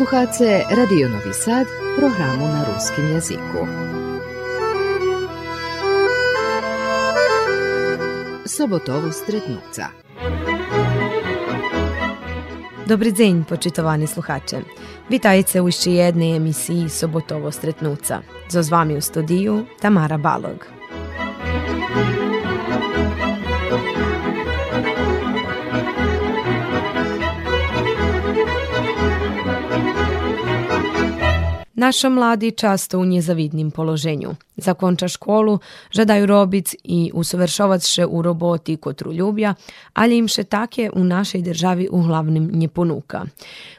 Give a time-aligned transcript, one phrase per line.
[0.00, 1.66] Slušate Radio Novi Sad,
[1.96, 3.66] programu na ruskim jeziku.
[8.46, 9.88] Sobotovo stretnuca.
[12.86, 14.62] Dobry dzień, poczytowani słuchacze.
[15.10, 18.22] Witajcie u ще jednej emisiji Sobotovo stretnuca.
[18.48, 20.79] Zo z vami u studiju Tamara Balog.
[31.80, 34.34] Naša mladi často u njezavidnim položenju.
[34.56, 35.58] Zakonča školu,
[35.90, 39.54] žadaju robic i usovršovac še u roboti kotruljublja,
[39.94, 43.22] ali im še takie u našej državi uglavnim nje ponuka.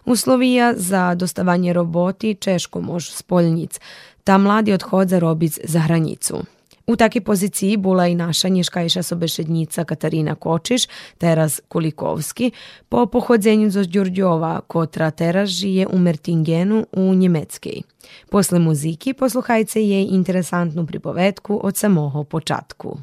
[0.05, 3.77] Uslovija za dostavanje roboti češko mož spoljnic,
[4.23, 6.41] ta mladi odhodza robic za hranicu.
[6.87, 12.51] U takiej pozycji była i nasza nieszkajsza sobešednica Katarina Kočiš, teraz Kulikovski,
[12.89, 17.90] po pochodzeniu z Đurđova, kotra teraz žije u Mertingenu u Njemeckiej.
[18.29, 22.99] Posle muziki posluchajcie jej interesantnu pripovetku od samoho počatku.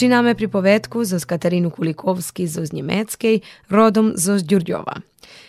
[0.00, 4.96] Počinamy pripovetku zo Katarinu Kulikovski z Njemeckiej, rodom z Đurđova.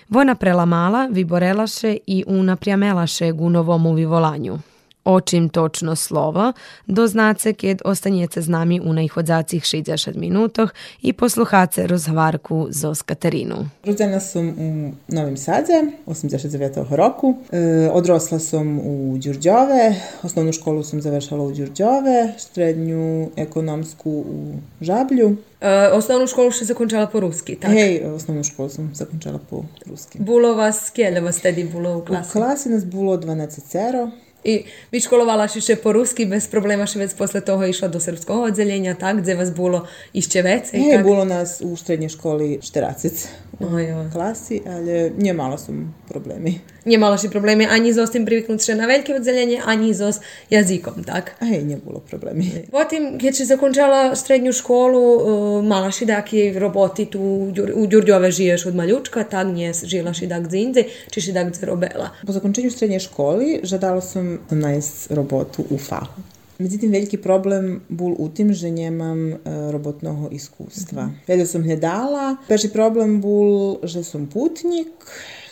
[0.10, 4.60] Vona prelamala, vyborelaše i unaprijamelaše u novomu vivolanju.
[5.06, 6.54] Očim točno slovo,
[6.88, 13.56] doznace kjed ostanjece z nami u najhodzacih 60 minutoh i posluhace rozhvarku z Katarinu.
[13.86, 15.74] Rođena sam u Novim Sadze,
[16.06, 16.96] 89.
[16.96, 17.36] roku.
[17.52, 25.36] E, odrosla sam u Đurđove, osnovnu školu sam završala u Đurđove, srednju ekonomsku u Žablju.
[25.62, 27.72] E, osnovnu školu še zakončala po ruski, tak?
[27.72, 30.20] Hej, osnovnu školu sam zakončala po ruski.
[30.56, 32.32] Вас скільки вас тоді було у U класі?
[32.32, 34.12] klasi nas bilo 12 cero.
[34.45, 38.97] І відшколувала ще по руски без проблема, що вець після того йшла до сербського відділення,
[39.01, 41.07] так, де вас було іще веце, Hej, так?
[41.07, 43.27] bilo nas u srednjoj školi Šteracec
[43.61, 44.09] Oj, oj.
[44.13, 46.61] klasi, ale немало som problemi.
[46.85, 50.21] Немало ще проблеми ані з остим привикнути ще на велике відділення, ані з ос
[50.51, 51.33] язиком, так?
[51.41, 52.45] A hej, nie bilo problemi.
[52.71, 57.87] Потім, keď si zakončala srednju školu, uh, mala si taki roboti tu u Đur- u
[57.87, 62.11] Đurđove žiješ od maljučka, tak nje žila si dak dzinze, či si dak robela.
[62.27, 64.01] Po zakończeniu srednje školi žadala
[64.50, 66.22] som naјsť robotu u fahu.
[66.62, 69.38] Međutim, veliki problem bol u tim, že nemam e,
[69.72, 71.10] robotnog iskustva.
[71.28, 74.94] Kada sam hledala, prvi problem bol, že sam putnik,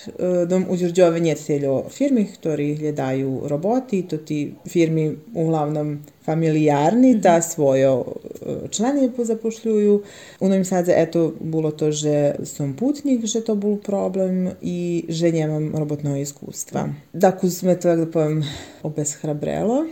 [0.07, 7.15] e, dom u Đurđove nije celjo firmi, ktorí hľadajú roboti, to ti firmi uglavnom familijarni,
[7.15, 10.03] da svojo e, člani pozapošljuju.
[10.39, 15.31] U Novim Sadze, eto, bilo to, že som putnik, že to bol problem i že
[15.31, 16.89] nemam robotnog iskustva.
[17.13, 18.43] Dakle, sme to, da povem,
[18.83, 19.85] obeshrabrelo.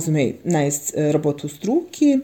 [0.00, 2.18] Sam jej najst e, robotu struki,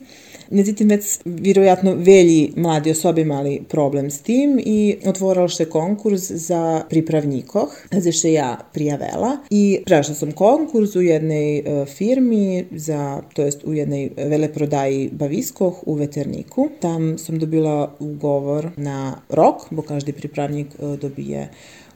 [0.51, 6.85] Međutim, već vjerojatno velji mladi osobe imali problem s tim i otvorila se konkurs za
[6.91, 13.43] pripravnikoh, za što ja prijavela i prešla sam konkurs u jednoj e, firmi za, to
[13.43, 16.69] jest u jednoj veleprodaji baviskoh u Veterniku.
[16.81, 21.49] Tam sam dobila ugovor na rok, bo každi pripravnik e, dobije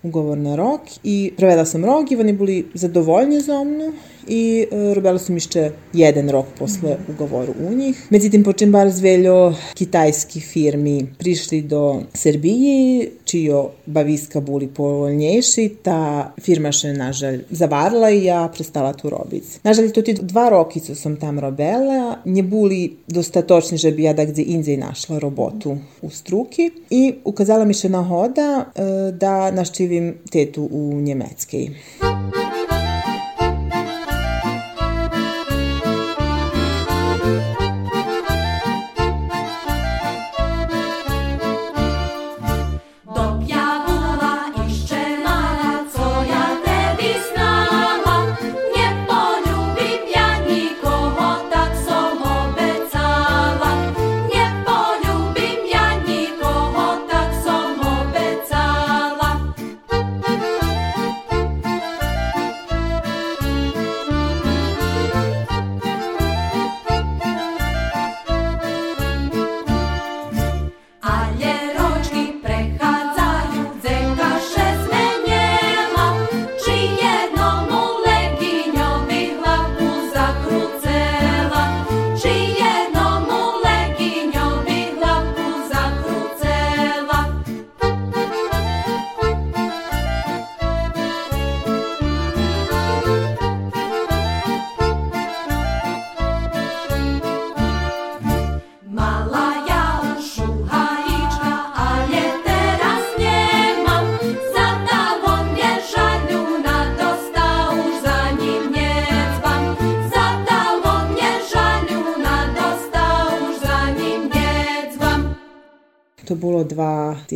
[0.03, 3.93] ugovor na rok i prevela sam rok i oni bili zadovoljni za mnu
[4.29, 8.07] i e, robila sam jeszcze jeden rok posle ugovoru u njih.
[8.11, 16.73] Međutim, počem bar zveljo kitajski firmi prišli do Srbiji, čijo baviska buli povoljnejši, ta firma
[16.73, 19.59] še nažalj zavarla i ja prestala tu robic.
[19.65, 24.13] Nažalj, to ti dva roki co sam tam robila, nje buli dostatočni, že bi ja
[24.13, 30.15] da gdje indzej našla robotu u struki i ukazala mi še nahoda e, da naščivim
[30.31, 31.69] tetu u Njemackej.
[32.03, 32.12] Dok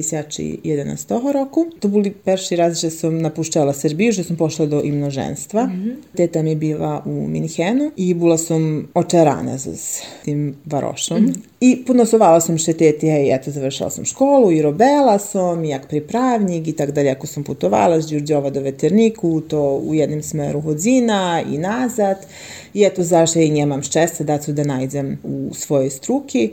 [0.06, 1.66] 2011 roku.
[1.80, 5.68] To boli perši raz, že som napuščala Srbiju, že som pošla do imnoženstva.
[6.16, 11.32] Teta mi je bila u Minhenu i bila sam očarana s tim varošom.
[11.60, 15.88] I podnosovala sam še teti, hej, eto, završila sam školu i robela sam, i jak
[15.88, 17.10] pripravnik i tak dalje.
[17.10, 22.26] Ako sam putovala s Đurđova do Veterniku, to u jednom smeru hodzina i nazad.
[22.74, 26.50] I eto, zašto i njemam ščesta da ću da najdem u svojoj struki.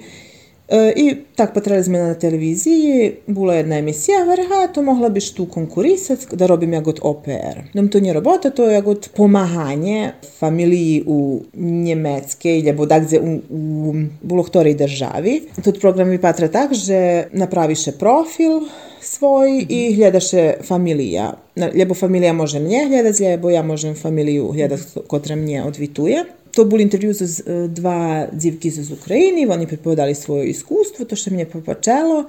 [0.68, 5.34] E, I tak potrali sme na televiziji, bila je jedna emisija vrha, to mogla biš
[5.34, 7.60] tu konkurisat da robim ja god OPR.
[7.74, 12.96] Dom no to nije robota, to je ja god pomahanje familiji u Njemecke ili boda
[12.96, 15.42] tak gdje u, u bilo ktorej državi.
[15.64, 18.62] Tot program mi patra tak, že napraviše profil,
[19.02, 19.66] svoj mm -hmm.
[19.70, 19.96] i mhm.
[19.96, 21.34] hljedaše familija.
[21.56, 26.24] No, ljepo familija može mnje hljedat, ljepo ja možem familiju hljedat kotra mnje odvituje.
[26.54, 31.32] To bol intervju z e, dva dzivki z Ukrajini, oni pripovedali svoje iskustvo, to što
[31.32, 32.26] mnie popačelo.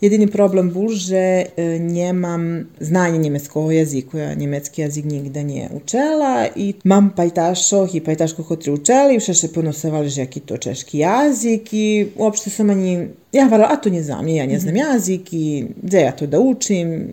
[0.00, 6.46] Jedini problem bol, že e, nemam znanje njemeskog jaziku, ja njemecki jazik nigde nije učela
[6.56, 11.72] i mam pajtašoh i pajtaško kotri učeli, vše se ponosevali, že jaki to češki jazik
[11.72, 15.66] i uopšte sam ani, ja varala, a to nie znam, ja nie znam jazik i
[15.82, 17.12] gde ja to da učim,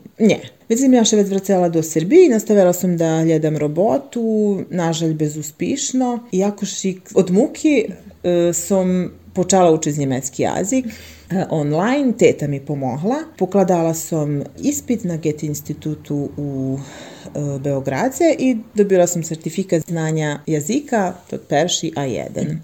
[0.69, 0.75] nie.
[0.75, 6.19] Međutim, ja še već vracela do Srbiji, nastavila sam da gledam robotu, nažalj bezuspišno.
[6.31, 7.85] Iako šik od muki
[8.23, 13.15] e, sam počala učiti njemecki jazik e, online, teta mi pomogla.
[13.37, 16.79] Pokladala sam ispit na Goethe institutu u
[17.25, 22.57] e, Beogradze i dobila sam sertifikat znanja jazika, to perši A1.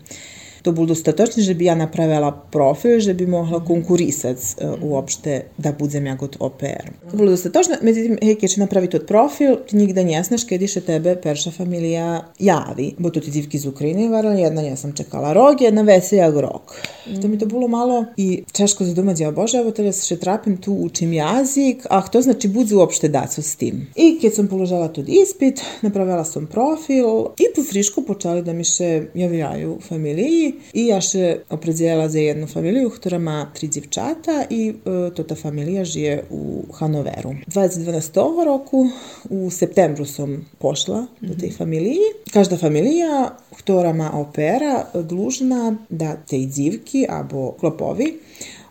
[0.62, 5.72] To bolo dostatočno, že bi ja napravila profil, že bi mogla konkurisati uh, uopšte da
[5.72, 6.92] budem ja kot OPR.
[7.12, 10.82] To bolo dostatočno, međutim, hej, keď napravi tot profil, ti nigde ne znaš kedi še
[10.86, 15.34] tebe perša familija javi, bo to ti divki iz Ukrajine varali, jedna ja sam čekala
[15.34, 16.76] rog, jedna veselja rok.
[17.22, 20.58] To mi to bilo malo i češko za domać, ja bože, evo teraz še trapim
[20.62, 23.88] tu, učim jazik, a to znači budzi uopšte daco s tim.
[23.96, 28.64] I kad sam položala tu ispit, napravila sam profil i po frišku počali da mi
[28.64, 34.70] še javljaju familiji i ja še opredzela za jednu familiju, która ma tri dziewczata i
[34.70, 37.36] e, to ta familija žije u Hanoveru.
[37.48, 38.90] 2012 roku
[39.30, 42.12] u septembru sam pošla do tej familiji.
[42.34, 48.14] Każda familija, która ma opera, dlužna da tej dzivki abo klopovi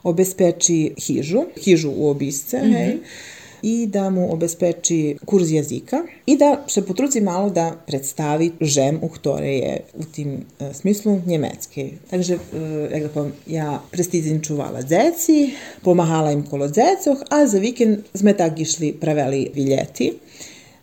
[0.03, 2.77] obezpeči hižu, hižu u obisce, mm -hmm.
[2.77, 2.99] hej,
[3.63, 9.09] i da mu obezpeči kurz jezika i da se potrudzi malo da predstavi žem u
[9.09, 11.93] ktoré je u tim e, smislu njemecki.
[12.11, 15.53] Takže, e, jak da ja prestizim čuvala dzeci,
[15.83, 20.13] pomahala im kolo dzecoh, a za vikend sme tak išli praveli viljeti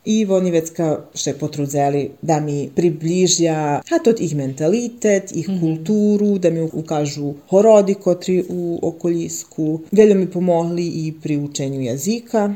[0.08, 5.60] i oni vecka še potrudzeli da mi približja a tot ich mentalitet, ich mm -hmm.
[5.60, 9.82] kulturu, da mi ukažu horodi kotri u okolisku.
[9.92, 12.56] Veljo mi pomogli i pri učenju jezika.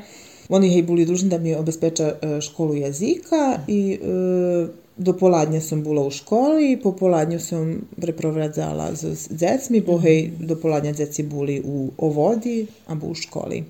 [0.49, 4.67] Oni hej bili dužni da mi obezpeča školu jezika i e,
[4.97, 10.55] do poladnja sam bila u školi, po poladnju sam preprovradzala z dzecmi, bo hej do
[10.55, 13.63] poladnja dzeci bili u ovodi, a bu u školi.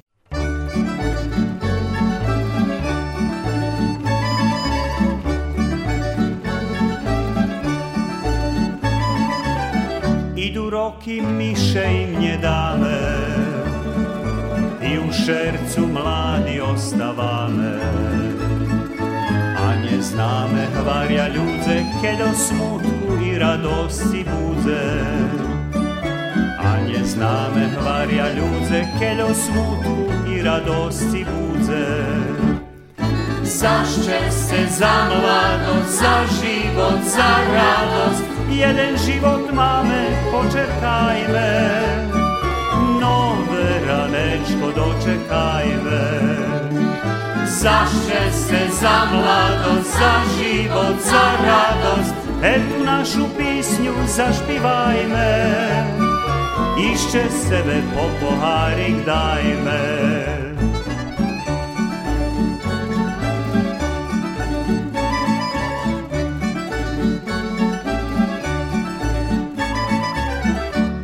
[10.81, 13.01] Roki miše im nje dame
[14.83, 17.77] I u šercu mladi ostavame
[19.57, 24.83] A nje zname hvarja ljudze Keď o smutku i radosti budze
[26.59, 31.85] A nje zname hvarja ljudze Keď o smutku i radosti budze
[33.43, 41.51] Zašće se za mladost, za život, za radost jeden život máme, počekajme,
[42.99, 46.03] nové ranečko dočekajme.
[47.47, 55.31] Za šťastie, za mladosť, za život, za radosť, etú našu písňu zašpívajme.
[56.81, 60.50] Ešte sebe po pohárik dajme.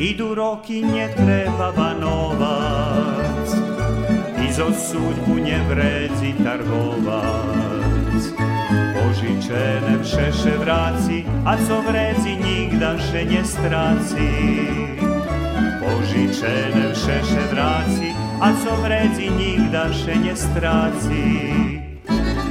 [0.07, 3.47] Idu roky, netreba vanovať,
[4.39, 8.23] i zo sudbu nevredi targovac.
[8.95, 14.31] Požičene všeše vraci, a co vredi nigdaše ne straci.
[15.83, 18.07] Požičene všeše vraci,
[18.39, 21.27] a co vredi nigdaše ne straci.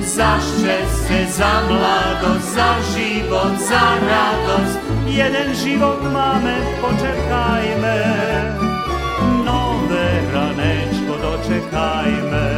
[0.05, 7.99] Za šťastie, za mlado, za život, za radosť, Jeden život máme, počekajme,
[9.47, 12.49] nové ranečko dočekajme.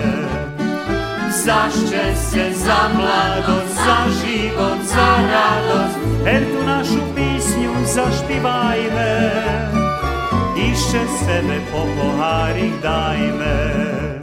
[1.28, 9.12] Za šťastie, za mladosť, za život, za radosť, her tu našu písňu zašpívajme.
[10.58, 14.17] Ešte sebe po pohárik dajme.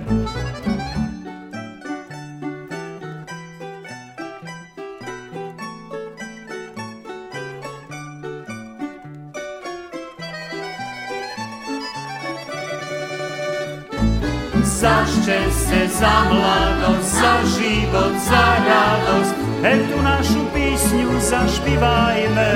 [15.05, 19.33] Za šťastie, za mladosť, za život, za radosť.
[19.61, 22.53] Etú našu písňu zašpívajme,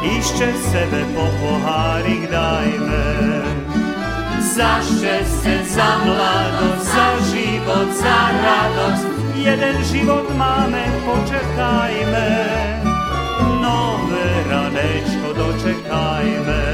[0.00, 3.04] ešte sebe po pohárik dajme.
[4.40, 9.04] Za šťastie, za mladosť, za život, za radosť,
[9.36, 12.28] jeden život máme, počekajme.
[13.60, 16.64] Nové ranečko dočekajme.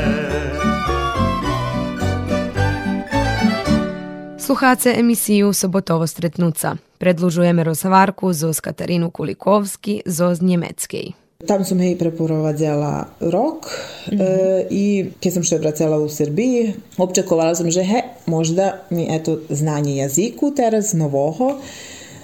[4.46, 6.76] Sluhace emisiju Sobotovo stretnuca.
[6.98, 11.12] Predlužujeme rozhovarku zoz Katarinu Kulikovski, zoz Njemeckiej.
[11.46, 14.22] Tam som hej preporovadzela rok mm -hmm.
[14.22, 19.38] e, i keď som še vracela u Srbiji, očekovala som, že he, možda mi eto
[19.50, 21.58] znanje jaziku teraz novoho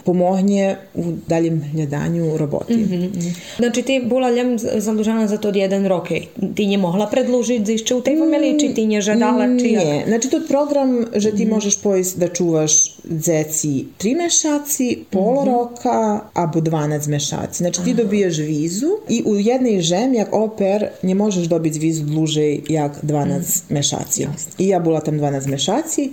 [0.04, 2.76] pomogne u daljem gledanju roboti.
[2.76, 3.32] Mm -hmm.
[3.56, 6.08] Znači ti bola ljem zadužena za to jedan rok.
[6.54, 9.84] Ti nje mogla predlužiti za išće u tej familiji, či ti nje žadala, či jak?
[9.84, 12.72] Nie, znači to je program, že ti možeš pojist da čuvaš
[13.04, 17.56] dzeci tri mešaci, polo roka, abo 12 mešaci.
[17.58, 22.62] Znači ti dobiješ vizu i u jednej žemi, jak oper, nie možeš dobiti vizu dlužej
[22.68, 24.26] jak 12 mešaci.
[24.58, 26.10] I ja bola tam 12 mešaci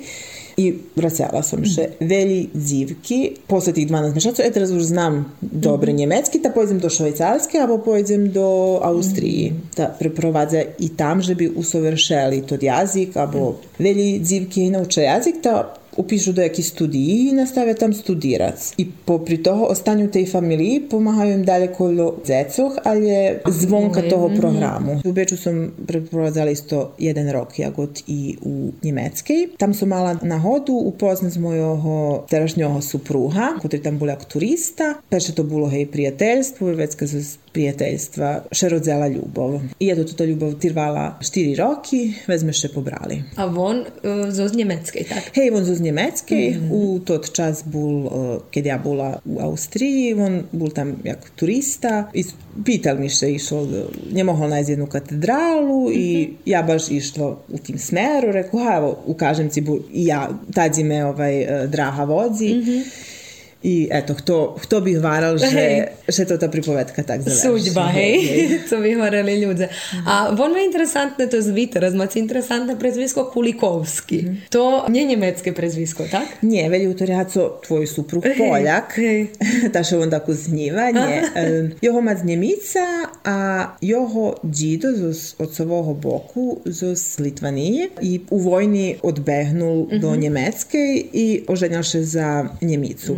[0.59, 4.43] i vracala sam še veli dzivki posle tih 12 mešacov.
[4.43, 9.53] E, teraz už znam dobre njemecki, ta pojdem do Švajcarske, abo pojdem do Austriji.
[9.77, 15.78] Da preprovadza i tam, že bi usovršeli tod jazik, abo veli dzivki nauče jazik, ta
[15.97, 18.73] upišu do jakih studiji i nastave tam studirac.
[18.77, 24.29] I popri toho ostanju tej familiji pomagajú im dalje kolo zecoh, ali je zvonka toho
[24.35, 25.01] programu.
[25.05, 29.47] U Beču som preprovadzala isto jeden rok jagod i u Njemackej.
[29.57, 35.01] Tam som mala nahodu upoznat mojho terašnjoho supruha, ktorý tam bol jak turista.
[35.09, 37.21] Peše to bolo hej prijateljstvo, vecka zo
[37.53, 39.59] prijateljstva še rodzela ljubov.
[39.79, 43.21] I eto, toto ljubov trvala 4 roki, vezme še pobrali.
[43.39, 45.31] A von uh, zo z Njemecke, tak?
[45.35, 46.39] Hej, on z Njemecke,
[46.71, 52.09] u tot čas bol, uh, kad ja bola u Austriji, on bol tam jak turista
[52.13, 52.25] i
[52.65, 53.65] pital mi še išao,
[54.13, 56.07] nje mohol najti jednu katedralu i
[56.49, 61.03] ja baš išla u tim smeru, rekao, ha, evo, ukažem ci, bu, ja, tadzi me
[61.05, 62.53] ovaj, uh, draha vozi.
[63.63, 67.43] I eto, kto, kto bi varal, že, že to ta pripovedka tak završi.
[67.43, 68.15] Suđba, hej,
[68.69, 69.67] co bi horeli ljudze.
[70.07, 74.25] A von me interesantne to zvite, razmaci interesantne prezvisko Kulikovski.
[74.49, 76.39] To nie njemecke prezvisko, tak?
[76.41, 79.27] Nie, veli utoriaco tvoj suprug Poljak, hej.
[79.73, 80.23] ta še onda.
[81.35, 82.87] Em, Joho ma z Njemica,
[83.23, 83.37] a
[83.81, 90.77] joho džido z, od svojho boku z Litvanije i u vojni odbehnul do Njemecke
[91.13, 93.15] i oženjal še za Njemicu.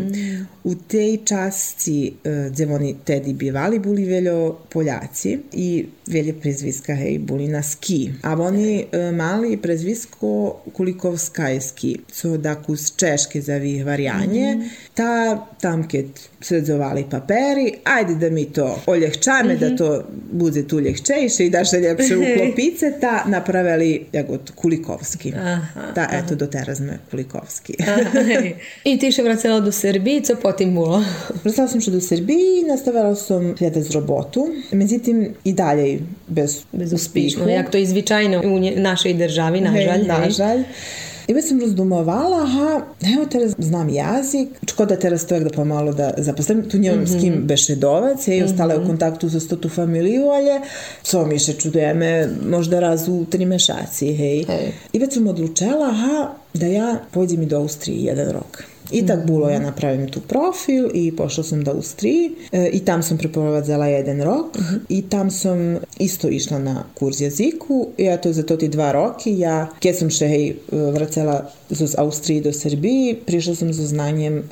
[0.64, 7.20] U tej časci, e, gde oni tedi bivali, boli veľo Poljaci i veľa prezviska, hej,
[7.20, 8.12] boli na ski.
[8.24, 14.70] A oni e, mali prezvisko Kulikovskajski, co daku z češke za vyhvarjanje.
[14.94, 15.12] Ta
[15.62, 16.08] tam keď
[16.42, 21.78] sredzovali paperi, ajde da mi to oljehčame, da to bude tu ljehčejše i da še
[21.78, 25.34] ljepše u klopice, ta napravili jagod Kulikovski.
[25.38, 27.76] Aha, Ta, eto, do teraz me Kulikovski.
[28.90, 29.72] I ti še vracela do
[30.26, 31.02] Srbiji, co potim bilo?
[31.44, 34.48] Wracała sam się do Serbii, nastawiała sam z robotu.
[34.74, 40.00] Međutim, i dalej bez, Bez uspešno, jak to je zvyčajno u nje, našej državi, nažalj.
[40.00, 40.08] Hej.
[40.08, 40.64] nažalj.
[41.28, 42.82] I već sam razdumovala, aha,
[43.16, 47.22] evo teraz znam jazik, škoda teraz to jak da pomalo da zaposlim, tu njom s
[47.22, 50.62] kim bešedovac, je i ostala je u kontaktu za stotu familiju, ali
[51.04, 54.44] co mi še čudujeme, možda raz u tri mešaci, hej.
[54.44, 54.72] Hej.
[54.94, 58.64] I već sam odlučila, aha, da ja pođem i do Austriji jedan rok.
[58.92, 62.32] I tak bilo, ja napravim tu profil i pošla sam do Austriji.
[62.52, 64.58] E, i tam sam preprovadzala jedan rok
[64.90, 67.88] i tam sam isto išla na kurs jeziku.
[67.98, 72.42] I eto za to ti dva roki ja, kje sam še hej, vracela z Austriji
[72.42, 74.44] do Srbiji, prišla sam za znanjem e,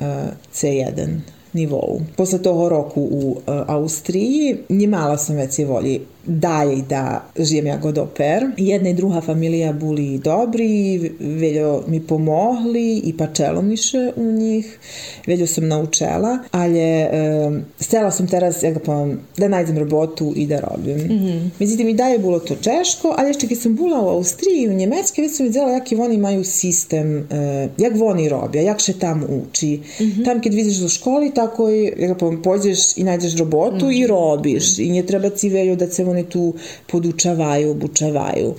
[0.54, 1.20] C1
[1.52, 2.00] nivou.
[2.16, 7.76] Posle toho roku u e, Austriji njimala sam već i volji dalje da žijem ja
[7.76, 8.46] god oper.
[8.56, 14.78] Jedna i druga familija buli dobri, veljo mi pomogli i pačelo mi še u njih.
[15.26, 20.46] Veljo sam naučela, ali e, stela sam teraz, ja ga povam, da najdem robotu i
[20.46, 20.96] da robim.
[20.96, 21.48] Mm -hmm.
[21.58, 24.72] Međutim, i dalje bilo to češko, ali jeszcze kad sam bula u Austriji i u
[24.72, 29.24] Njemecke, već sam vidjela jaki oni imaju sistem, e, jak oni robja, jak še tam
[29.24, 29.80] uči.
[30.24, 34.06] Tam kad vidiš do školi, tako i, ja ga povam, pođeš i najdeš robotu i
[34.06, 34.78] robiš.
[34.78, 36.54] I nje treba ci veljo da se oni tu
[36.86, 38.54] podučavaju, obučavaju.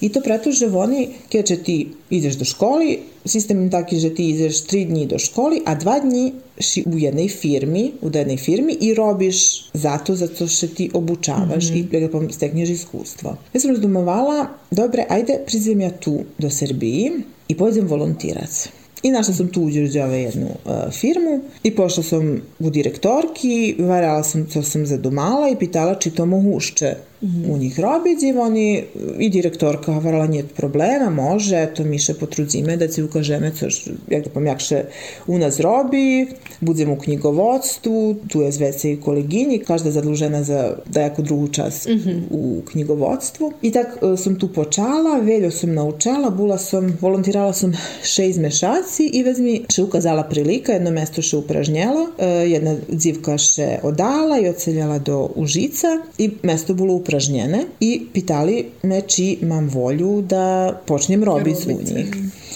[0.00, 4.14] I to preto, že oni, keď će ti ideš do školi, sistem je taki, že
[4.14, 8.36] ti ideš tri dni do školi, a dva dni si u jednoj firmi, u jednoj
[8.36, 13.36] firmi i robiš zato, zato što ti obučavaš i lepo stekneš iskustvo.
[13.54, 17.10] Ja sam razdumovala, dobre, ajde, prizem ja tu do Srbiji
[17.48, 18.68] i pojdem volontirac.
[19.02, 21.40] I našla sam tu u Đurđove jednu uh, firmu.
[21.62, 26.94] I pošla sam u direktorki, varala sam co sam zadumala i pitala či to mogušće
[27.22, 28.84] u njih robić i oni
[29.18, 33.90] i direktorka varala nije problema, može, eto mi še potrudzime da ci ukažeme co, š-
[34.10, 34.84] jak da pam, jak še
[35.26, 36.26] u nas robi,
[36.60, 41.48] budem u knjigovodstvu, tu je zvece i kolegini, každa je zadlužena za da jako drugu
[41.48, 41.86] čas
[42.30, 43.52] u knjigovodstvu.
[43.62, 49.10] I tak e, sam tu počala, veljo sam naučala, bula sam, volontirala sam šest mešaci
[49.12, 54.38] i već mi še ukazala prilika, jedno mesto še upražnjela, e, jedna dzivka še odala
[54.38, 55.86] i oceljala do Užica
[56.18, 61.68] i mesto bilo upražnjela upražnjene i pitali me či mam volju da počnem robic u
[61.68, 62.06] njih.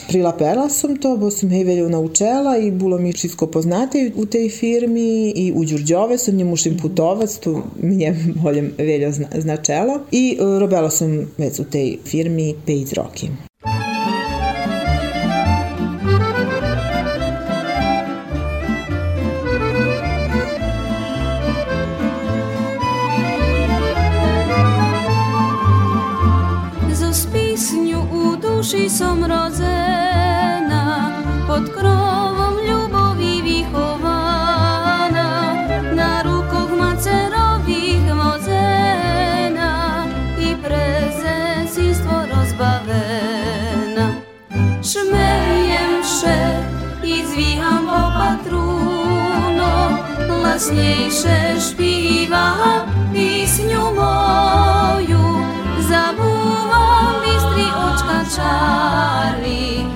[0.08, 4.48] Prilapela sam to, bo sam hej veljo naučela i bilo mi všetko poznate u tej
[4.50, 10.38] firmi i u Đurđove sam njemu mušim putovac, tu mnie boljem veljo zna, značelo i
[10.40, 13.28] e, robila sam već u tej firmi 5 roki.
[28.88, 31.10] Som rodzena,
[31.46, 35.28] pod krovom ljubovi vihovana,
[35.92, 40.06] na rukoh macerovih vozena
[40.40, 44.06] i prezenstvo rozbavena.
[44.82, 46.40] Šmejem še
[47.04, 55.26] i zviham po patruno, glasniejsze śpiewam piśniu moju.
[55.86, 56.35] Bistri
[58.26, 59.95] oczka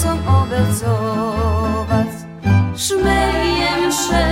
[0.00, 2.08] glasom obecować
[2.76, 4.26] Szmejem się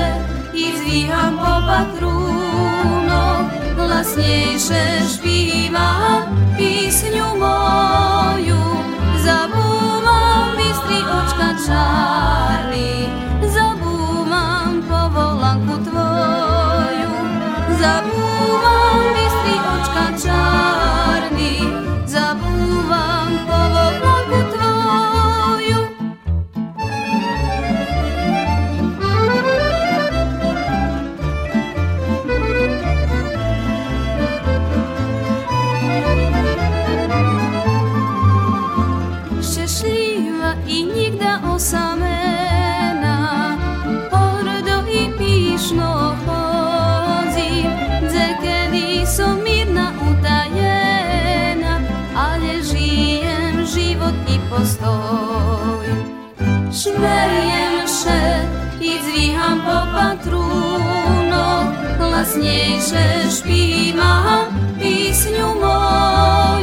[0.55, 3.45] i zwicham po patruno
[3.77, 6.23] Glasniejsze śpiewam
[6.59, 8.63] piśniu moju
[9.25, 13.09] Zabuwam bistri oczka czarni
[13.55, 17.13] Zabuwam powolanku twoju
[17.81, 20.88] Zabuwam bistri oczka czarni
[62.19, 66.58] najkrásnejšie špíva písňu mou.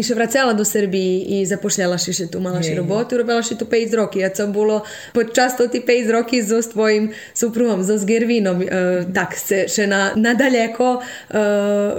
[0.00, 3.66] Ти ще врацала до Сърбії і запошляла ще ту мала ще роботу, робила ще ту
[3.66, 4.22] 5 років.
[4.26, 8.62] А це було почасто ті 5 років з твоїм супругом, з Гервіном.
[8.62, 11.02] Е, так, це ще на, надалеко
[11.34, 11.38] е,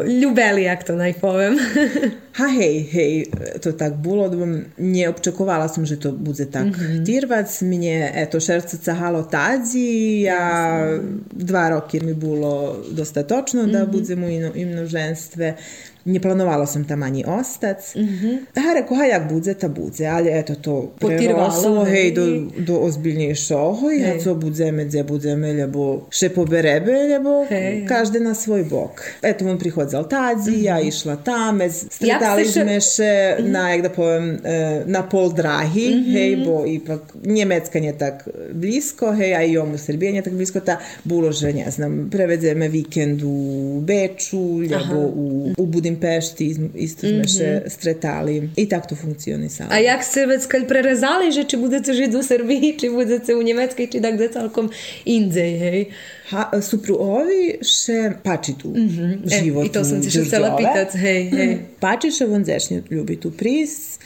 [0.06, 1.60] любели, як то найповем.
[2.34, 3.26] Ha hej, hej,
[3.62, 6.72] to tak bilo, da bom nie očakovala sam, že to bude tak
[7.06, 7.62] tirvac.
[7.62, 10.48] Mnje, eto, šerce cahalo tadzi, ja
[11.32, 14.54] dva roki mi bilo dosta točno da budem u ino-
[16.06, 17.24] ne planovala sam taman i.
[17.24, 18.38] Mm -hmm.
[18.56, 22.26] Ha, rekao, ha, jak budze, ta budze, ali eto to preroslo, no, hej, do,
[22.58, 24.20] do ozbiljnije šoho i hej.
[24.20, 29.02] co budzeme, dze budzeme, ljebo še poberebe, ljebo hej, každe na svoj bok.
[29.22, 30.64] Eto, on prihod z mm -hmm.
[30.64, 30.88] ja mhm.
[30.88, 33.52] išla tame, stretali sme še mm -hmm.
[33.52, 36.12] na, jak da povem, e, na pol drahi, mm -hmm.
[36.12, 40.78] hej, bo ipak Njemecka nje tak blisko, hej, a i Srbije nje tak blisko, ta
[41.04, 45.12] bulože, ne znam, prevedzeme vikend u Beču, ljebo Aha.
[45.16, 49.70] u, u Budim Budimpešti, iz- isto sme še stretali i tak to funkcionisalo.
[49.70, 53.42] А як це ви скаль перерезали, же, чи будете жити у Сербії, чи будете у
[53.42, 54.70] Німецькій, чи так де цілком
[55.06, 55.88] індзей, гей?
[56.32, 58.72] Ha, supruovi še pači tu
[59.26, 61.58] život E, i to sam u ti še htjela pitat, hej, hej.
[61.80, 64.00] Pači še on zešnje ljubi tu pris,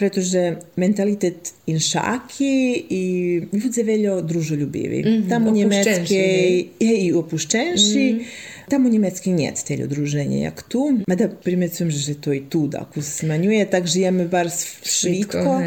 [0.00, 0.40] pretože
[0.76, 1.36] mentalitet
[1.66, 2.54] inšaki
[2.90, 3.02] i
[3.54, 4.98] ljudi veljo družoljubivi.
[5.28, 8.24] Tamo u opušćenši, Njemeckiej je i opušćenši,
[8.68, 11.00] Tamo u Njemeckiej nije teljo druženje jak tu.
[11.06, 15.60] Mada primecujem, že to i tu, da ako se smanjuje, tak žijeme bar s- švitko.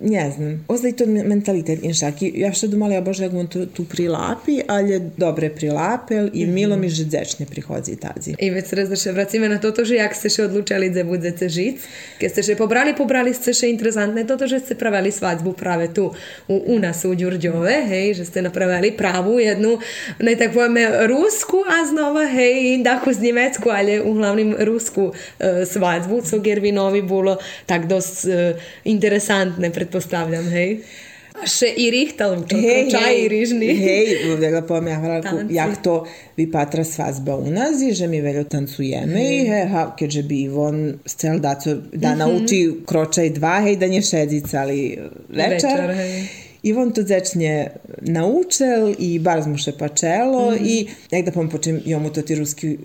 [0.00, 0.64] Ne znam.
[0.68, 2.32] Ostaje to mentalitet inšaki.
[2.36, 6.54] Ja što domala, ja bože, jak tu, tu prilapi, ali dobre prilapel i mhm.
[6.54, 8.34] milo mi že dzečne prihodzi tazi.
[8.38, 11.48] I već raz da še vracime na toto, že jak ste še odlučali da budete
[11.48, 11.84] žic,
[12.20, 16.10] ke ste še pobrali, pobrali ste še interesantne toto, že ste pravili svadbu prave tu
[16.48, 19.78] u, u nas u Đurđove, hej, že ste napravili pravu jednu,
[20.20, 25.12] ne no tak pojme, rusku, a znova, hej, daku z njemecku, ali uglavnom rusku e,
[25.12, 30.78] uh, svadbu, co so, jer bi novi bilo tak dost uh, e, interesantne pretpostavljam, hej.
[31.48, 32.36] Še i rihtal,
[32.92, 33.70] čaj i rižni.
[33.74, 35.54] Hej, da poviem ja Tanci.
[35.54, 35.94] jak to
[36.36, 40.78] vypatra svazba u nas i že mi veľo tancujeme i he, ha, keďže by Ivon
[41.08, 41.56] cel da,
[41.92, 44.80] da nauči kročaj dva, hej, da nje šedzicali
[45.32, 45.50] večer.
[45.56, 46.28] Večer, hej.
[46.62, 52.12] Ivon to zečne naučil i bar smo še pačelo i jak da pom počem jomu
[52.12, 52.76] to ti ruski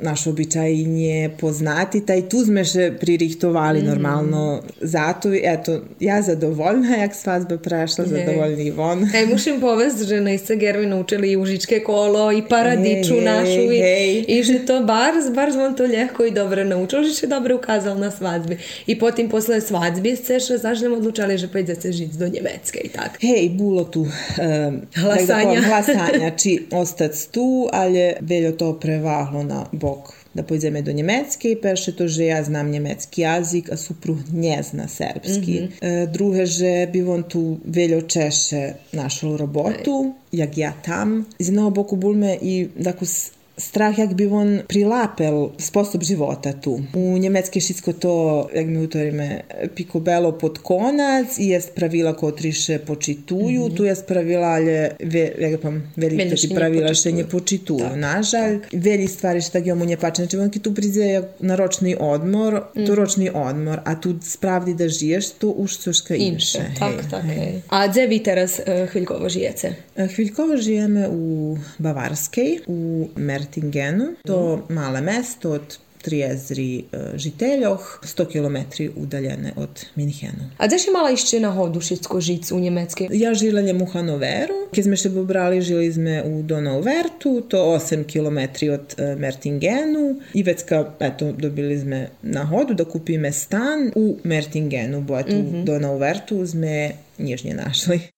[0.00, 7.14] naš običaj nje poznati, taj tu sme še pririhtovali normalno zato, eto, ja zadovoljna jak
[7.14, 8.10] svazba prešla, Je.
[8.10, 9.04] zadovoljni Ivon.
[9.14, 13.78] Ej, mušim povest, že nejste Gervi naučili i užičke kolo i paradiču Hej, našu i,
[13.80, 14.24] hej.
[14.28, 17.98] i že to bar, bar on to ljehko i dobro naučil, že še dobro ukazal
[17.98, 18.58] na svadbi.
[18.86, 23.18] I potim posle svadbi ste še zažnem odlučali, že pojdete žiť do Njemecke i tak.
[23.20, 25.60] Hej, bilo tu um, Glasanja.
[25.60, 30.02] glasanja, či ostac tu, ali veljo to prevahlo na bok
[30.34, 34.62] da pojdeme do Njemecke i perše to, že ja znam njemecki jazik, a supruh nje
[34.62, 35.56] zna serbski.
[35.80, 39.96] E, druge, že bi on tu veljo češe našel robotu,
[40.32, 41.26] jak ja tam.
[41.38, 46.80] Z jednog boku bulme i dako s- strah jak bi on prilapel sposob života tu.
[46.94, 49.40] U njemecki šitsko to, jak mi utorime,
[49.74, 55.82] pikobelo pod konac i jest pravila kotriše počituju, tu jest pravila, ale ve, jak pam,
[55.96, 57.02] Velje ti še nje pravila počituju.
[57.02, 58.58] še nje počituju, nažal.
[58.72, 60.22] Veli stvari šta gi omu nje pače.
[60.22, 64.88] Znači, on ki tu prize na ročni odmor, to ročni odmor, a tu spravdi da
[64.88, 66.58] žiješ, to už coška inše.
[66.58, 67.36] Inše, tak, hej, tak, hej.
[67.36, 67.62] hej.
[67.68, 69.74] A gdzie vi teraz e, chvíľkovo žijete?
[70.16, 73.08] Hviljkovo žijeme u Bavarskej, u
[73.48, 74.14] Mertingenu.
[74.24, 78.56] To male mesto od Trijezri e, žiteljoh, 100 km
[78.96, 80.46] udaljene od Minhenu.
[80.58, 83.08] A gdzie še mala ešte na hodu všetko žiť u Njemecke?
[83.10, 84.70] Ja žila njem u Hanoveru.
[84.70, 88.38] Keď sme še pobrali, žili sme u Donauvertu, to 8 km
[88.78, 90.22] od e, Mertingenu.
[90.38, 95.66] I vecka, eto, dobili sme na hodu da kupime stan u Mertingenu, bo eto, u
[95.66, 97.98] Donauvertu sme nježnje našli.
[97.98, 98.14] Ej,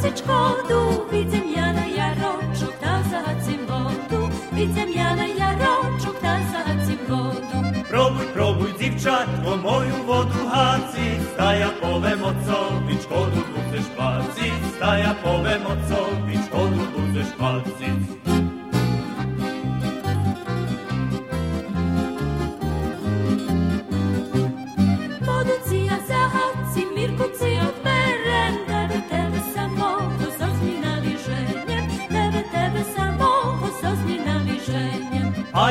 [0.00, 6.98] si škodu, vidim ja na jaročuk, da zacim vodu, vidim ja na jaročuk, da zacim
[7.08, 7.58] vodu.
[7.90, 16.38] Пробуй, пробуй, дівчатко, мою воду гаці, стая повем отцові, шкоду будеш плаці, стая повем отцові,
[16.46, 17.88] шкоду будеш плаці.
[17.88, 18.17] Vodu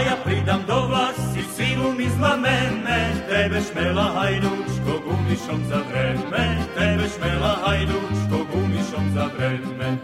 [0.05, 7.57] Ja pridam do vlasi, silu mi zlamene, tebe šmela hajdučko gumišom za vreme, tebe šmela
[7.65, 9.97] hajdučko gumišom za vreme.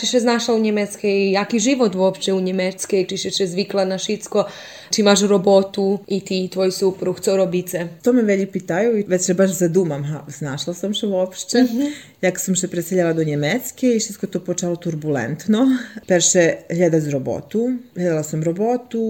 [0.00, 3.50] Jak si še znašla u Njemecke i jaki život uopće u Njemecke, či si še
[3.52, 4.46] zvikla na šitsko,
[4.90, 7.88] Či imaš robotu i i tvoj suprug, co robice?
[8.02, 11.62] To me velji pitaju i već se baš zadumam, ha, znašla sam še uopšte.
[12.22, 15.66] Jak sam še preseljala do Njemecke i všetko to počalo turbulentno.
[16.06, 17.68] Perše hljeda z robotu.
[17.94, 19.02] Hledala sam robotu,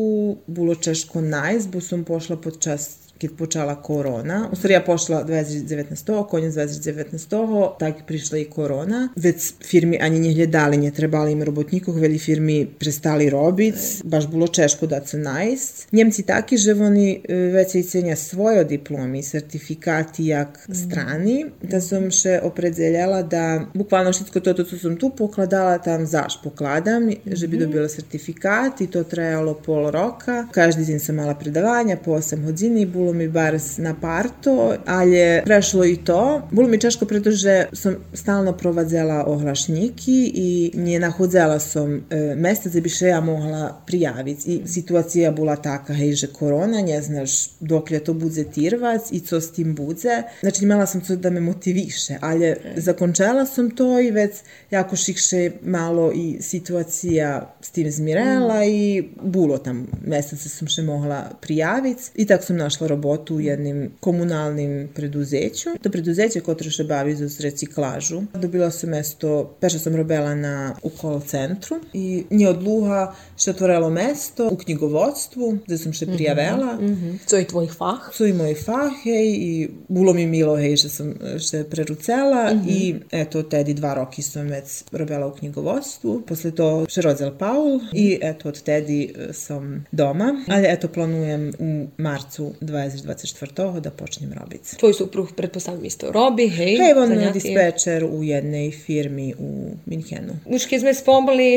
[0.46, 4.48] bilo češko najz, bo sam pošla pod čas keď počala korona.
[4.52, 9.08] U stvari ja pošla 2019, konec 2019, tak prišla i korona.
[9.16, 14.48] Već firmi ani nie hľadali, nie trebali im robotníkov, veli firmi prestali robić, baš bilo
[14.48, 15.92] češko da se najst.
[15.92, 22.10] Njemci taki, že oni e, već i cenja svoje diplomi, sertifikati jak strani, da sam
[22.10, 27.48] še opredzeljala da bukvalno všetko to, to co sam tu pokladala, tam zaš pokladam, že
[27.48, 30.46] bi dobila sertifikat i to trajalo pol roka.
[30.52, 35.84] Každý deň sam mala predavanja po 8 hodiny, bilo mi bar na parto, ali prešlo
[35.84, 36.42] i to.
[36.50, 42.80] Bilo mi češko, pretože som stalno provadzela ohlašniki i nije nahodzela som e, mesta gde
[42.80, 44.54] bi še ja mogla prijaviti.
[44.54, 49.20] I situacija bila taka, hej, že korona, ne znaš dok je to budze tirvac i
[49.20, 50.22] co s tim budze.
[50.40, 54.34] Znači, imala sam to da me motiviše, ali zakončela sam to i već
[54.70, 60.82] jako šikše malo i situacija s tim zmirela i bilo tam mesta se sam še
[60.82, 65.70] mogla prijaviti i tako sam našla robotu u jednim komunalnim preduzeću.
[65.82, 68.22] To preduzeće koje se bavi za reciklažu.
[68.34, 73.50] Dobila sam mesto, peša sam robela na, u call centru i nije od luha što
[73.50, 76.78] otvorilo mesto u knjigovodstvu, gde sam še prijavela.
[77.26, 78.10] Co je tvoj fah?
[78.12, 82.94] Su i moj fah, hej, i bilo mi milo, hej, što sam še prerucela i
[83.10, 86.22] eto, tedi dva roki sam već robela u knjigovodstvu.
[86.26, 90.44] Posle to še rodzel Paul i eto, od tedi e, sam doma.
[90.48, 92.52] Ali eto, planujem u marcu
[92.98, 93.80] 24.
[93.80, 94.76] da počnem robiť.
[94.82, 96.76] Tvoj supruh, pretpostavljam, isto robi, hej?
[96.82, 100.36] Hej, on je dispečer u jednej firmi u Minhenu.
[100.46, 100.92] Už kje sme